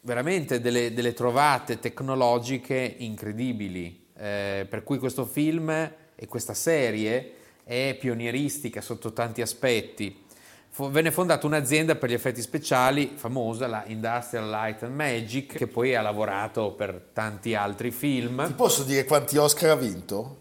veramente 0.02 0.62
delle, 0.62 0.94
delle 0.94 1.14
trovate 1.14 1.80
tecnologiche 1.80 2.96
incredibili, 3.00 4.08
eh, 4.18 4.66
per 4.70 4.84
cui 4.84 4.98
questo 4.98 5.26
film 5.26 5.70
e 5.70 6.28
questa 6.28 6.54
serie 6.54 7.34
è 7.64 7.96
pionieristica 8.00 8.82
sotto 8.82 9.14
tanti 9.14 9.42
aspetti. 9.42 10.26
Fu- 10.70 10.90
venne 10.90 11.12
fondata 11.12 11.46
un'azienda 11.46 11.96
per 11.96 12.10
gli 12.10 12.14
effetti 12.14 12.42
speciali 12.42 13.12
famosa, 13.16 13.68
la 13.68 13.84
Industrial 13.88 14.50
Light 14.50 14.84
and 14.84 14.96
Magic, 14.96 15.56
che 15.56 15.68
poi 15.68 15.96
ha 15.96 16.02
lavorato 16.02 16.72
per 16.72 17.10
tanti 17.12 17.56
altri 17.56 17.92
film. 17.92 18.46
Ti 18.48 18.54
posso 18.54 18.84
dire 18.84 19.04
quanti 19.04 19.36
Oscar 19.36 19.72
ha 19.72 19.76
vinto? 19.76 20.41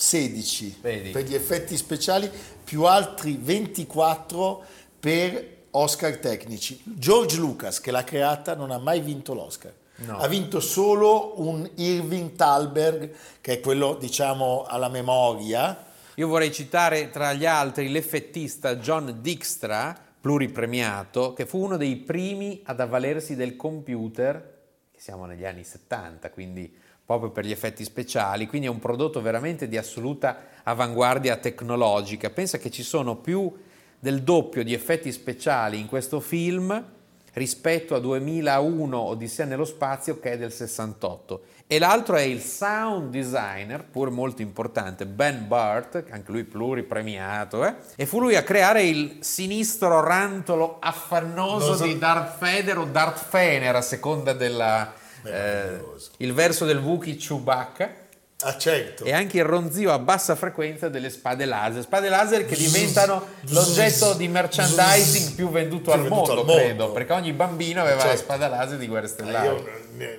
16 0.00 0.78
Vedi. 0.80 1.10
per 1.10 1.24
gli 1.24 1.34
effetti 1.34 1.76
speciali, 1.76 2.30
più 2.64 2.84
altri 2.84 3.38
24 3.38 4.64
per 4.98 5.58
Oscar 5.72 6.16
tecnici. 6.16 6.80
George 6.84 7.36
Lucas, 7.36 7.80
che 7.80 7.90
l'ha 7.90 8.02
creata, 8.02 8.54
non 8.54 8.70
ha 8.70 8.78
mai 8.78 9.00
vinto 9.00 9.34
l'Oscar. 9.34 9.74
No. 9.96 10.16
Ha 10.16 10.26
vinto 10.26 10.58
solo 10.60 11.38
un 11.42 11.68
Irving 11.74 12.32
Thalberg, 12.32 13.12
che 13.42 13.52
è 13.52 13.60
quello, 13.60 13.94
diciamo, 14.00 14.64
alla 14.66 14.88
memoria. 14.88 15.84
Io 16.14 16.28
vorrei 16.28 16.50
citare 16.50 17.10
tra 17.10 17.34
gli 17.34 17.44
altri 17.44 17.90
l'effettista 17.90 18.76
John 18.76 19.18
Dijkstra, 19.20 19.94
pluripremiato, 20.18 21.34
che 21.34 21.44
fu 21.44 21.62
uno 21.62 21.76
dei 21.76 21.96
primi 21.96 22.62
ad 22.64 22.80
avvalersi 22.80 23.36
del 23.36 23.54
computer, 23.54 24.60
che 24.90 25.00
siamo 25.00 25.26
negli 25.26 25.44
anni 25.44 25.62
70, 25.62 26.30
quindi 26.30 26.74
proprio 27.10 27.30
per 27.30 27.44
gli 27.44 27.50
effetti 27.50 27.82
speciali, 27.82 28.46
quindi 28.46 28.68
è 28.68 28.70
un 28.70 28.78
prodotto 28.78 29.20
veramente 29.20 29.66
di 29.66 29.76
assoluta 29.76 30.42
avanguardia 30.62 31.38
tecnologica. 31.38 32.30
Pensa 32.30 32.58
che 32.58 32.70
ci 32.70 32.84
sono 32.84 33.16
più 33.16 33.52
del 33.98 34.22
doppio 34.22 34.62
di 34.62 34.74
effetti 34.74 35.10
speciali 35.10 35.80
in 35.80 35.88
questo 35.88 36.20
film 36.20 36.84
rispetto 37.32 37.96
a 37.96 37.98
2001 37.98 38.96
Odissea 38.96 39.44
nello 39.44 39.64
spazio 39.64 40.20
che 40.20 40.32
è 40.32 40.38
del 40.38 40.52
68 40.52 41.42
e 41.66 41.80
l'altro 41.80 42.14
è 42.14 42.22
il 42.22 42.40
sound 42.40 43.10
designer, 43.10 43.84
pur 43.84 44.10
molto 44.10 44.42
importante, 44.42 45.04
Ben 45.04 45.48
Burt, 45.48 46.04
che 46.04 46.12
anche 46.12 46.30
lui 46.30 46.44
pluripremiato, 46.44 47.64
eh? 47.64 47.74
e 47.96 48.06
fu 48.06 48.20
lui 48.20 48.36
a 48.36 48.44
creare 48.44 48.84
il 48.84 49.18
sinistro 49.20 50.00
rantolo 50.00 50.76
affannoso 50.78 51.74
so- 51.74 51.84
di 51.84 51.98
Darth 51.98 52.38
Vader 52.38 52.78
o 52.78 52.84
Darth 52.84 53.24
Fener 53.28 53.74
a 53.74 53.82
seconda 53.82 54.32
della... 54.32 54.98
eh, 55.24 55.80
il 56.18 56.32
verso 56.32 56.64
del 56.64 56.78
Wookiee 56.78 57.16
Chewbacca 57.16 57.98
Ah, 58.42 58.56
certo. 58.56 59.04
e 59.04 59.12
anche 59.12 59.36
il 59.36 59.44
ronzio 59.44 59.92
a 59.92 59.98
bassa 59.98 60.34
frequenza 60.34 60.88
delle 60.88 61.10
spade 61.10 61.44
laser, 61.44 61.82
spade 61.82 62.08
laser 62.08 62.46
che 62.46 62.56
diventano 62.56 63.22
l'oggetto 63.50 64.14
di 64.14 64.28
merchandising 64.28 65.34
più 65.34 65.50
venduto, 65.50 65.90
Più 65.90 65.92
al, 65.92 65.98
venduto 66.00 66.14
mondo, 66.14 66.32
al 66.32 66.46
mondo. 66.46 66.54
credo, 66.54 66.92
perché 66.92 67.12
ogni 67.12 67.32
bambino 67.34 67.82
aveva 67.82 67.96
la 67.96 68.02
Certo. 68.02 68.16
spada 68.22 68.48
laser 68.48 68.78
di 68.78 68.86
Guerre 68.86 69.04
Ah, 69.04 69.08
Stellari. 69.10 69.46
Io 69.46 69.64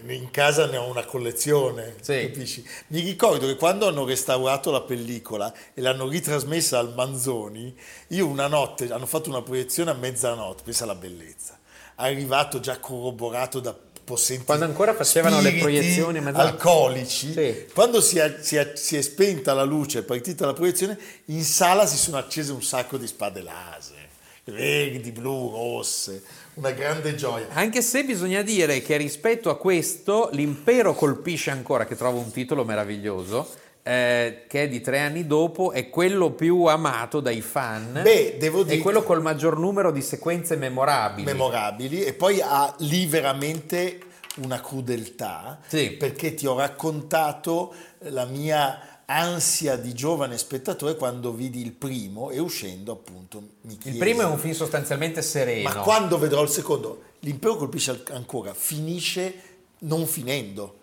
ne- 0.04 0.14
in 0.14 0.30
casa 0.30 0.68
ne 0.68 0.78
ho 0.78 0.88
una 0.88 1.04
collezione, 1.04 1.96
Sì. 2.02 2.22
capisci? 2.32 2.64
Mi 2.90 3.00
ricordo 3.00 3.48
che 3.48 3.56
quando 3.56 3.88
hanno 3.88 4.06
restaurato 4.06 4.70
la 4.70 4.82
pellicola 4.82 5.52
e 5.74 5.82
l'hanno 5.82 6.08
ritrasmessa 6.08 6.78
al 6.78 6.94
Manzoni, 6.94 7.76
io 8.10 8.28
una 8.28 8.46
notte, 8.46 8.92
hanno 8.94 9.08
fatto 9.08 9.30
una 9.30 9.42
proiezione 9.42 9.90
a 9.90 9.96
mezzanotte, 9.96 10.62
pensa 10.64 10.84
alla 10.84 10.94
bellezza, 10.94 11.58
arrivato 11.96 12.60
già 12.60 12.78
corroborato 12.78 13.60
da 13.60 13.76
possenti 14.04 14.46
Quando 14.46 14.66
ancora 14.66 14.94
facevano 14.94 15.42
le 15.42 15.54
proiezioni 15.54 16.20
alcolici, 16.34 17.32
Sì. 17.34 17.66
quando 17.74 18.02
si 18.02 18.18
è, 18.18 18.38
si 18.42 18.56
è- 18.56 18.74
si 18.76 18.98
è 18.98 19.02
spenta 19.02 19.54
la 19.54 19.64
luce, 19.64 20.00
è 20.00 20.04
partita 20.04 20.46
la 20.46 20.54
proiezione, 20.54 20.98
in 21.26 21.44
sala 21.44 21.86
si 21.86 21.98
sono 21.98 22.18
accese 22.18 22.52
un 22.52 22.62
sacco 22.64 22.98
di 22.98 23.08
spade 23.08 23.42
laser, 23.42 24.08
verdi, 24.46 25.12
blu, 25.12 25.52
rosse, 25.52 26.24
una 26.56 26.72
grande 26.72 27.16
gioia. 27.16 27.48
Anche 27.54 27.82
se 27.82 28.04
bisogna 28.04 28.42
dire 28.42 28.82
che 28.82 28.98
rispetto 28.98 29.50
a 29.50 29.58
questo 29.58 30.30
l'impero 30.34 30.94
colpisce 30.94 31.52
ancora, 31.52 31.86
che 31.86 31.96
trovo 31.96 32.20
un 32.20 32.32
titolo 32.32 32.66
meraviglioso, 32.66 33.48
eh, 33.84 34.44
che 34.48 34.63
è 34.63 34.67
di 34.67 34.80
tre 34.82 35.00
anni 35.00 35.26
dopo, 35.26 35.72
è 35.72 35.89
quello 35.89 36.32
più 36.32 36.65
amato 36.65 37.20
dai 37.20 37.41
fan. 37.41 38.02
Beh, 38.04 38.38
devo 38.39 38.62
È 38.62 38.65
dire- 38.65 38.78
quello 38.82 39.04
col 39.04 39.22
maggior 39.22 39.58
numero 39.58 39.91
di 39.91 40.02
sequenze 40.02 40.56
memorabili. 40.56 41.26
memorabili 41.26 42.04
e 42.04 42.13
poi 42.13 42.39
ha 42.41 42.74
lì 42.80 43.06
veramente 43.08 44.00
una 44.38 44.62
crudeltà 44.62 45.60
Sì. 45.67 45.91
perché 45.91 46.34
ti 46.36 46.46
ho 46.48 46.56
raccontato 46.58 47.74
la 48.10 48.26
mia 48.26 49.02
ansia 49.06 49.76
di 49.76 49.94
giovane 49.94 50.38
spettatore 50.38 50.96
quando 50.96 51.34
vidi 51.34 51.62
il 51.62 51.74
primo 51.74 52.30
e 52.30 52.39
uscendo 52.39 52.94
appunto 52.94 53.41
mi 53.63 53.74
Il 53.74 53.78
chiesi 53.78 53.98
primo 53.98 54.22
è 54.22 54.26
un 54.26 54.38
film 54.38 54.54
sostanzialmente 54.54 55.22
sereno. 55.22 55.67
ma 55.67 55.76
quando 55.82 56.17
vedrò 56.17 56.41
il 56.44 56.48
secondo 56.50 57.02
l'impero 57.20 57.58
colpisce 57.58 58.04
ancora 58.12 58.54
finisce 58.54 59.34
non 59.80 60.06
finendo 60.06 60.76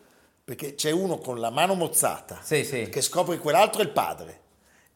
perché 0.48 0.74
c'è 0.74 0.90
uno 0.90 1.18
con 1.18 1.40
la 1.40 1.50
mano 1.50 1.74
mozzata 1.74 2.38
Sì, 2.42 2.64
sì. 2.64 2.88
che 2.88 3.02
scopre 3.02 3.36
che 3.36 3.42
quell'altro 3.42 3.82
è 3.82 3.84
il 3.84 3.90
padre 3.90 4.40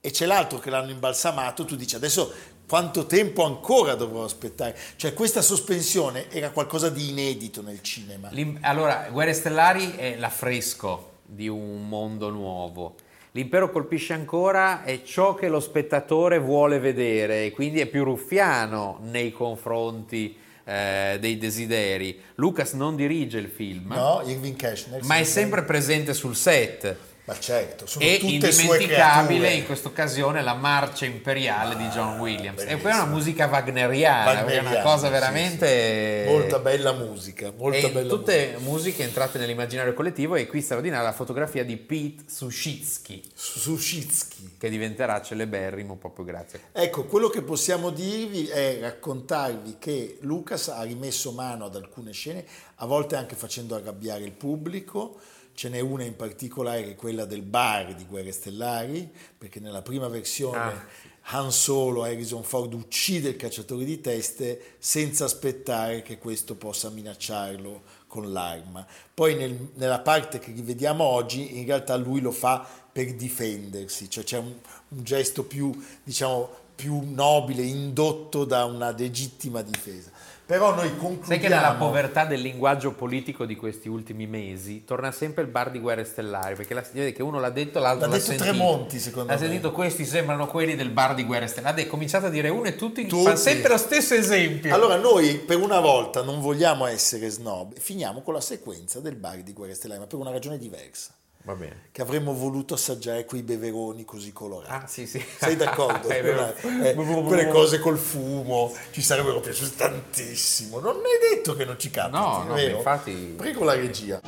e 0.00 0.10
c'è 0.10 0.24
l'altro 0.24 0.58
che 0.58 0.70
l'hanno 0.70 0.90
imbalsamato, 0.92 1.66
tu 1.66 1.76
dici 1.76 1.94
adesso 1.94 2.32
quanto 2.66 3.04
tempo 3.04 3.44
ancora 3.44 3.94
dovrò 3.94 4.24
aspettare? 4.24 4.74
Cioè 4.96 5.12
questa 5.12 5.42
sospensione 5.42 6.30
era 6.30 6.52
qualcosa 6.52 6.88
di 6.88 7.10
inedito 7.10 7.60
nel 7.60 7.82
cinema. 7.82 8.28
L'im- 8.30 8.56
Allora, 8.62 9.08
Guerre 9.10 9.34
Stellari 9.34 9.94
è 9.94 10.16
l'affresco 10.16 11.10
di 11.22 11.48
un 11.48 11.86
mondo 11.86 12.30
nuovo. 12.30 12.94
L'impero 13.32 13.70
colpisce 13.70 14.14
ancora 14.14 14.84
è 14.84 15.02
ciò 15.02 15.34
che 15.34 15.48
lo 15.48 15.60
spettatore 15.60 16.38
vuole 16.38 16.78
vedere 16.78 17.44
e 17.44 17.50
quindi 17.50 17.80
è 17.80 17.86
più 17.86 18.04
ruffiano 18.04 19.00
nei 19.02 19.32
confronti 19.32 20.34
eh, 20.64 21.16
dei 21.20 21.38
desideri. 21.38 22.18
Lucas 22.36 22.72
non 22.72 22.96
dirige 22.96 23.38
il 23.38 23.48
film, 23.48 23.92
No, 23.92 24.22
Irving 24.24 24.56
Cashner. 24.56 25.02
ma 25.04 25.16
è 25.16 25.24
sempre 25.24 25.62
presente 25.64 26.14
sul 26.14 26.36
set. 26.36 26.96
Ma 27.32 27.40
certo, 27.40 27.86
sono 27.86 28.04
E 28.04 28.18
tutte 28.18 28.32
indimenticabile 28.32 29.52
in 29.52 29.66
questa 29.66 29.88
occasione 29.88 30.42
la 30.42 30.54
marcia 30.54 31.04
imperiale 31.04 31.76
di 31.76 31.86
John 31.88 32.18
Williams. 32.18 32.62
E 32.62 32.64
poi 32.64 32.74
è 32.74 32.76
una 32.76 33.04
bellissimo. 33.04 33.14
musica 33.14 33.46
wagneriana, 33.46 34.30
è 34.30 34.32
una 34.32 34.42
Wagneriana, 34.42 34.82
cosa 34.82 35.06
sì, 35.06 35.12
veramente... 35.12 36.24
sì. 36.26 36.30
Molta 36.30 36.58
bella 36.58 36.92
musica, 36.92 37.52
molta 37.56 37.76
E 37.78 37.90
bella 37.90 38.08
tutte 38.08 38.56
musiche 38.58 39.02
entrate 39.02 39.38
nell'immaginario 39.38 39.94
collettivo 39.94 40.34
e 40.34 40.46
qui 40.46 40.60
straordinaria 40.60 41.04
la 41.04 41.12
fotografia 41.12 41.64
di 41.64 41.76
Pete 41.76 42.24
Sushitsky 42.26 43.12
musica. 43.12 43.30
Sushitsky. 43.34 44.54
che 44.58 44.68
diventerà 44.68 45.20
celeberrimo 45.22 45.96
proprio 45.96 46.24
grazie 46.24 46.60
Ecco, 46.72 47.04
quello 47.04 47.28
che 47.28 47.42
possiamo 47.42 47.90
dirvi 47.90 48.46
è 48.46 48.78
raccontarvi 48.80 49.76
che 49.78 50.18
Lucas 50.20 50.68
ha 50.68 50.82
rimesso 50.82 51.32
mano 51.32 51.66
ad 51.66 51.76
alcune 51.76 52.12
scene, 52.12 52.44
a 52.76 52.86
volte 52.86 53.16
anche 53.16 53.34
facendo 53.34 53.74
arrabbiare 53.74 54.24
il 54.24 54.32
pubblico. 54.32 55.18
Ce 55.54 55.68
n'è 55.68 55.80
una 55.80 56.04
in 56.04 56.16
particolare 56.16 56.82
che 56.82 56.90
è 56.92 56.96
quella 56.96 57.24
del 57.24 57.42
bar 57.42 57.94
di 57.94 58.04
Guerre 58.04 58.32
Stellari, 58.32 59.10
perché 59.36 59.60
nella 59.60 59.82
prima 59.82 60.08
versione 60.08 60.58
Ah. 60.58 61.10
Han 61.36 61.52
Solo, 61.52 62.02
Harrison 62.02 62.42
Ford 62.42 62.72
uccide 62.74 63.28
il 63.28 63.36
cacciatore 63.36 63.84
di 63.84 64.00
teste 64.00 64.74
senza 64.78 65.24
aspettare 65.26 66.02
che 66.02 66.18
questo 66.18 66.56
possa 66.56 66.90
minacciarlo 66.90 67.82
con 68.08 68.32
l'arma. 68.32 68.84
Poi 69.14 69.36
nel- 69.36 69.70
nella 69.74 70.00
parte 70.00 70.38
che 70.40 70.50
rivediamo 70.52 71.04
oggi 71.04 71.58
in 71.58 71.64
realtà 71.64 71.94
lui 71.96 72.20
lo 72.20 72.32
fa 72.32 72.66
per 72.92 73.14
difendersi, 73.14 74.10
cioè 74.10 74.24
c'è 74.24 74.38
un, 74.38 74.52
un 74.88 75.02
gesto 75.04 75.44
più, 75.44 75.72
diciamo, 76.02 76.50
più 76.74 77.00
nobile, 77.04 77.62
indotto 77.62 78.44
da 78.44 78.64
una 78.64 78.90
legittima 78.90 79.62
difesa. 79.62 80.10
Però 80.44 80.74
noi 80.74 80.90
concludiamo... 80.90 81.24
Sai 81.24 81.38
che 81.38 81.48
nella 81.48 81.74
povertà 81.74 82.24
del 82.24 82.40
linguaggio 82.40 82.92
politico 82.92 83.46
di 83.46 83.56
questi 83.56 83.88
ultimi 83.88 84.26
mesi 84.26 84.84
torna 84.84 85.10
sempre 85.12 85.42
il 85.44 85.48
bar 85.48 85.70
di 85.70 85.78
Guerre 85.78 86.04
Stellari, 86.04 86.54
perché 86.56 86.74
la, 86.74 86.84
vede 86.92 87.12
che 87.12 87.22
uno 87.22 87.38
l'ha 87.40 87.50
detto, 87.50 87.78
l'altro 87.78 88.06
L'ha 88.06 88.12
l'ha, 88.12 88.18
detto 88.18 88.26
sentito. 88.32 88.50
Tremonti, 88.50 88.98
secondo 88.98 89.32
ha 89.32 89.36
me. 89.36 89.40
sentito 89.40 89.72
questi 89.72 90.04
sembrano 90.04 90.46
quelli 90.46 90.74
del 90.74 90.90
bar 90.90 91.14
di 91.14 91.24
Guerre 91.24 91.46
Stellari. 91.46 91.82
Ha 91.82 91.86
cominciato 91.86 92.26
a 92.26 92.28
dire 92.28 92.48
uno 92.48 92.64
e 92.64 92.74
tutti, 92.74 93.06
Tutti. 93.06 93.22
fanno 93.22 93.36
sempre 93.36 93.70
lo 93.70 93.78
stesso 93.78 94.14
esempio. 94.14 94.74
Allora 94.74 94.96
noi 94.96 95.38
per 95.38 95.58
una 95.58 95.80
volta 95.80 96.22
non 96.22 96.40
vogliamo 96.40 96.86
essere 96.86 97.28
snob, 97.28 97.78
finiamo 97.78 98.20
con 98.22 98.34
la 98.34 98.40
sequenza 98.40 99.00
del 99.00 99.14
bar 99.14 99.42
di 99.42 99.52
Guerre 99.52 99.74
Stellari, 99.74 100.00
ma 100.00 100.06
per 100.06 100.18
una 100.18 100.30
ragione 100.30 100.58
diversa. 100.58 101.14
Va 101.44 101.54
bene. 101.54 101.88
che 101.90 102.02
avremmo 102.02 102.32
voluto 102.34 102.74
assaggiare 102.74 103.24
quei 103.24 103.42
beveroni 103.42 104.04
così 104.04 104.32
colorati. 104.32 104.72
Ah, 104.72 104.86
sì, 104.86 105.06
sì. 105.06 105.22
Sei 105.38 105.56
d'accordo? 105.56 106.06
Vero. 106.08 106.54
Eh, 106.82 106.94
quelle 106.94 107.48
cose 107.48 107.78
col 107.80 107.98
fumo 107.98 108.72
ci 108.92 109.02
sarebbero 109.02 109.40
piaciute 109.40 109.74
tantissimo. 109.76 110.78
Non 110.78 110.96
è 110.98 111.34
detto 111.34 111.54
che 111.54 111.64
non 111.64 111.78
ci 111.78 111.90
capiti, 111.90 112.16
No, 112.16 112.44
no, 112.44 112.58
infatti- 112.58 113.34
Prego 113.36 113.64
la 113.64 113.74
regia. 113.74 114.20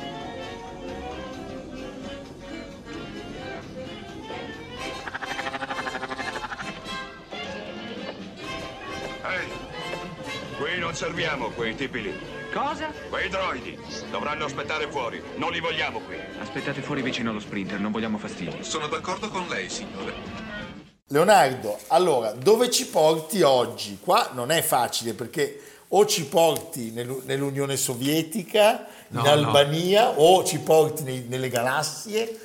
Serviamo 11.15 11.49
quei 11.51 11.73
tipi 11.75 12.01
lì. 12.01 12.13
Cosa? 12.53 12.91
Quei 13.09 13.29
droidi 13.29 13.77
dovranno 14.11 14.43
aspettare 14.43 14.89
fuori. 14.91 15.23
Non 15.37 15.49
li 15.51 15.61
vogliamo 15.61 15.99
qui. 15.99 16.17
Aspettate 16.41 16.81
fuori 16.81 17.01
vicino 17.01 17.29
allo 17.29 17.39
sprinter, 17.39 17.79
non 17.79 17.93
vogliamo 17.93 18.17
fastidio. 18.17 18.61
Sono 18.63 18.87
d'accordo 18.87 19.29
con 19.29 19.47
lei, 19.47 19.69
signore. 19.69 20.13
Leonardo, 21.07 21.79
allora, 21.87 22.31
dove 22.33 22.69
ci 22.69 22.87
porti 22.87 23.43
oggi? 23.43 23.97
Qua 24.01 24.31
non 24.33 24.51
è 24.51 24.61
facile 24.61 25.13
perché 25.13 25.61
o 25.89 26.05
ci 26.05 26.25
porti 26.25 26.91
nell'U- 26.91 27.21
nell'Unione 27.25 27.77
Sovietica, 27.77 28.85
No, 29.09 29.19
in 29.19 29.25
no. 29.25 29.31
Albania, 29.31 30.09
o 30.19 30.43
ci 30.43 30.59
porti 30.59 31.03
nei- 31.03 31.25
nelle 31.29 31.47
galassie. 31.47 32.39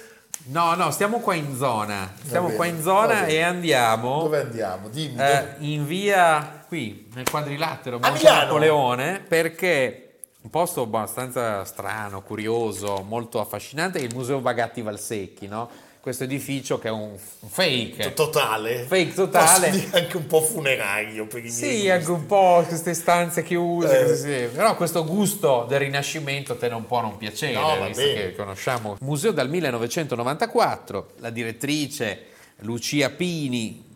No, 0.45 0.75
no, 0.77 0.93
stiamo 0.93 1.19
qua 1.19 1.35
in 1.35 1.57
zona. 1.57 2.13
Stiamo 2.25 2.47
bene, 2.47 2.57
qua 2.57 2.67
in 2.67 2.81
zona 2.83 3.27
e 3.27 3.41
andiamo 3.43 4.21
Dove 4.23 4.41
andiamo? 4.41 4.89
Dimmi. 4.89 5.21
eh, 5.21 5.55
in 5.59 5.85
via 5.87 6.60
qui, 6.71 7.09
nel 7.15 7.29
quadrilatero, 7.29 7.99
Monte? 7.99 8.23
Napoleone, 8.23 9.25
perché 9.27 10.19
un 10.43 10.51
posto 10.51 10.83
abbastanza 10.83 11.65
strano, 11.65 12.23
curioso, 12.23 13.03
molto 13.05 13.41
affascinante 13.41 13.99
è 13.99 14.03
il 14.03 14.15
Museo 14.15 14.39
Bagatti 14.39 14.81
Valsecchi, 14.81 15.49
no? 15.49 15.69
Questo 16.01 16.23
edificio 16.25 16.79
che 16.79 16.87
è 16.87 16.91
un 16.93 17.11
un 17.41 17.49
fake. 17.49 18.15
Totale? 18.15 18.85
Fake 18.85 19.13
totale. 19.15 19.89
Anche 19.91 20.17
un 20.17 20.27
po' 20.29 20.41
funerario 20.43 21.27
per 21.27 21.41
i 21.41 21.51
miei 21.51 21.53
Sì, 21.53 21.91
anche 21.91 22.11
un 22.13 22.25
po' 22.27 22.63
queste 22.67 22.95
stanze 22.95 23.43
chiuse, 23.43 24.01
Eh. 24.01 24.05
così, 24.07 24.23
sì. 24.23 24.49
però 24.55 24.77
questo 24.77 25.05
gusto 25.05 25.67
del 25.69 25.81
Rinascimento 25.81 26.57
te 26.57 26.69
non 26.69 26.87
può 26.87 27.01
non 27.01 27.17
piacere, 27.17 27.55
No, 27.55 27.85
visto 27.85 28.01
bene. 28.03 28.15
che 28.15 28.37
conosciamo. 28.37 28.97
Museo 29.01 29.33
dal 29.33 29.49
1994, 29.51 31.15
la 31.19 31.31
direttrice 31.31 32.27
Lucia 32.61 33.11
Pini 33.11 33.89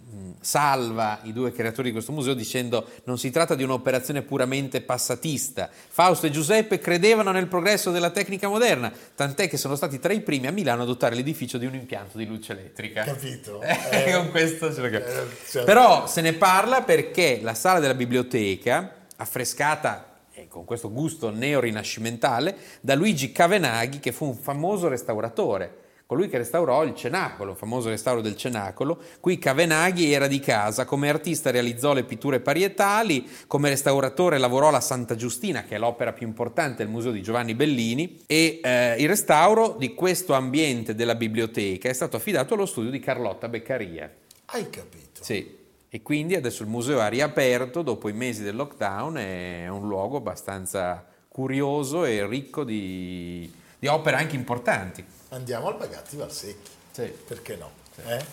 salva 0.45 1.21
i 1.23 1.33
due 1.33 1.53
creatori 1.53 1.89
di 1.89 1.93
questo 1.95 2.13
museo 2.13 2.35
dicendo 2.35 2.87
non 3.05 3.19
si 3.19 3.31
tratta 3.31 3.55
di 3.55 3.63
un'operazione 3.63 4.23
puramente 4.23 4.83
passatista. 4.83 5.71
Fausto 5.89 6.27
e 6.27 6.31
Giuseppe 6.31 6.79
credevano 6.79 7.31
nel 7.33 7.47
progresso 7.47 7.91
della 7.91 8.11
tecnica 8.11 8.47
moderna, 8.49 8.93
tant'è 9.15 9.49
che 9.49 9.57
sono 9.57 9.75
stati 9.75 9.99
tra 9.99 10.13
i 10.13 10.21
primi 10.21 10.47
a 10.47 10.53
Milano 10.53 10.83
ad 10.83 10.89
adottare 10.89 11.15
l'edificio 11.15 11.57
di 11.59 11.67
un 11.67 11.75
impianto 11.75 12.19
di 12.19 12.27
luce 12.27 12.53
elettrica. 12.53 13.05
Capito? 13.05 13.61
Eh, 13.91 14.11
Eh, 14.11 14.13
con 14.13 14.31
questo 14.31 14.73
ce 14.73 14.81
l'ho 14.81 14.91
capito. 14.91 15.11
eh, 15.11 15.27
certo. 15.49 15.65
Però 15.65 16.07
se 16.07 16.21
ne 16.21 16.35
parla 16.35 16.83
perché 16.83 17.41
la 17.43 17.55
sala 17.55 17.81
della 17.81 17.95
biblioteca, 17.95 18.95
affrescata 19.17 20.19
eh, 20.35 20.49
con 20.49 20.65
questo 20.65 20.91
gusto 20.93 21.31
neo-rinascimentale, 21.31 22.57
da 22.81 22.95
Luigi 22.95 23.33
Cavenaghi, 23.33 24.01
che 24.01 24.13
fu 24.13 24.27
un 24.27 24.37
famoso 24.37 24.89
restauratore. 24.89 25.79
Colui 26.07 26.29
che 26.29 26.37
restaurò 26.37 26.85
il 26.85 26.95
Cenacolo, 26.95 27.53
il 27.53 27.57
famoso 27.57 27.89
restauro 27.89 28.21
del 28.21 28.37
Cenacolo. 28.37 28.99
Qui 29.21 29.39
Cavenaghi 29.39 30.13
era 30.13 30.27
di 30.27 30.39
casa, 30.39 30.85
come 30.85 31.09
artista 31.09 31.51
realizzò 31.51 31.95
le 31.95 32.05
pitture 32.05 32.41
parietali, 32.41 33.27
come 33.47 33.71
restauratore 33.71 34.37
lavorò 34.37 34.71
la 34.71 34.83
Santa 34.83 35.15
Giustina, 35.15 35.65
che 35.65 35.77
è 35.77 35.79
l'opera 35.79 36.13
più 36.13 36.27
importante 36.27 36.85
del 36.85 36.93
museo 36.93 37.11
di 37.11 37.23
Giovanni 37.23 37.55
Bellini, 37.55 38.21
e 38.27 38.61
eh, 38.63 38.97
il 38.99 39.09
restauro 39.09 39.77
di 39.79 39.95
questo 39.95 40.35
ambiente 40.35 40.95
della 40.95 41.15
biblioteca 41.15 41.89
è 41.89 41.93
stato 41.95 42.17
affidato 42.17 42.53
allo 42.53 42.67
studio 42.67 42.91
di 42.91 43.01
Carlotta 43.01 43.49
Beccaria. 43.49 44.13
Hai 44.45 44.69
capito? 44.69 45.23
Sì, 45.25 45.57
e 45.89 46.03
quindi 46.03 46.35
adesso 46.35 46.63
il 46.63 46.69
museo 46.69 47.01
ha 47.01 47.09
riaperto 47.09 47.81
dopo 47.81 48.11
i 48.11 48.13
mesi 48.13 48.43
del 48.43 48.57
lockdown, 48.57 49.17
è 49.17 49.69
un 49.69 49.89
luogo 49.89 50.19
abbastanza 50.19 51.03
curioso 51.29 52.05
e 52.05 52.27
ricco 52.27 52.63
di, 52.63 53.51
di 53.79 53.87
opere 53.87 54.17
anche 54.17 54.37
importanti. 54.37 55.03
Andiamo 55.35 55.67
al 55.67 55.77
Bagatti 55.77 56.17
Valsecchi. 56.17 56.71
Sì. 56.93 57.13
Perché 57.27 57.57
no? 57.57 57.71
Eh? 58.07 58.25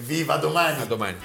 Viva 0.00 0.36
domani! 0.36 0.82
A 0.82 0.84
domani. 0.84 1.16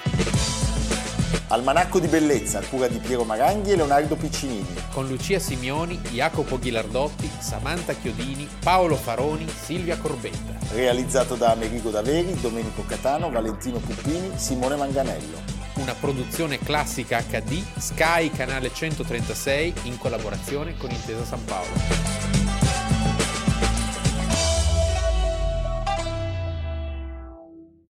Almanacco 1.48 2.00
di 2.00 2.06
bellezza 2.06 2.60
a 2.60 2.62
cura 2.62 2.88
di 2.88 2.96
Piero 2.98 3.24
Maranghi 3.24 3.72
e 3.72 3.76
Leonardo 3.76 4.16
Piccinini. 4.16 4.74
Con 4.92 5.08
Lucia 5.08 5.38
Simioni, 5.38 5.98
Jacopo 5.98 6.58
Ghilardotti, 6.58 7.30
Samantha 7.38 7.92
Chiodini, 7.92 8.48
Paolo 8.60 8.96
Faroni, 8.96 9.46
Silvia 9.46 9.98
Corbetta. 9.98 10.56
Realizzato 10.74 11.34
da 11.34 11.50
Amerigo 11.50 11.90
Daveri, 11.90 12.40
Domenico 12.40 12.82
Catano, 12.86 13.30
Valentino 13.30 13.78
Puppini, 13.78 14.38
Simone 14.38 14.76
Manganello. 14.76 15.38
Una 15.74 15.94
produzione 15.94 16.58
classica 16.58 17.20
HD, 17.20 17.62
Sky 17.78 18.30
Canale 18.30 18.72
136 18.72 19.74
in 19.82 19.98
collaborazione 19.98 20.78
con 20.78 20.90
Intesa 20.90 21.24
San 21.26 21.44
Paolo. 21.44 22.49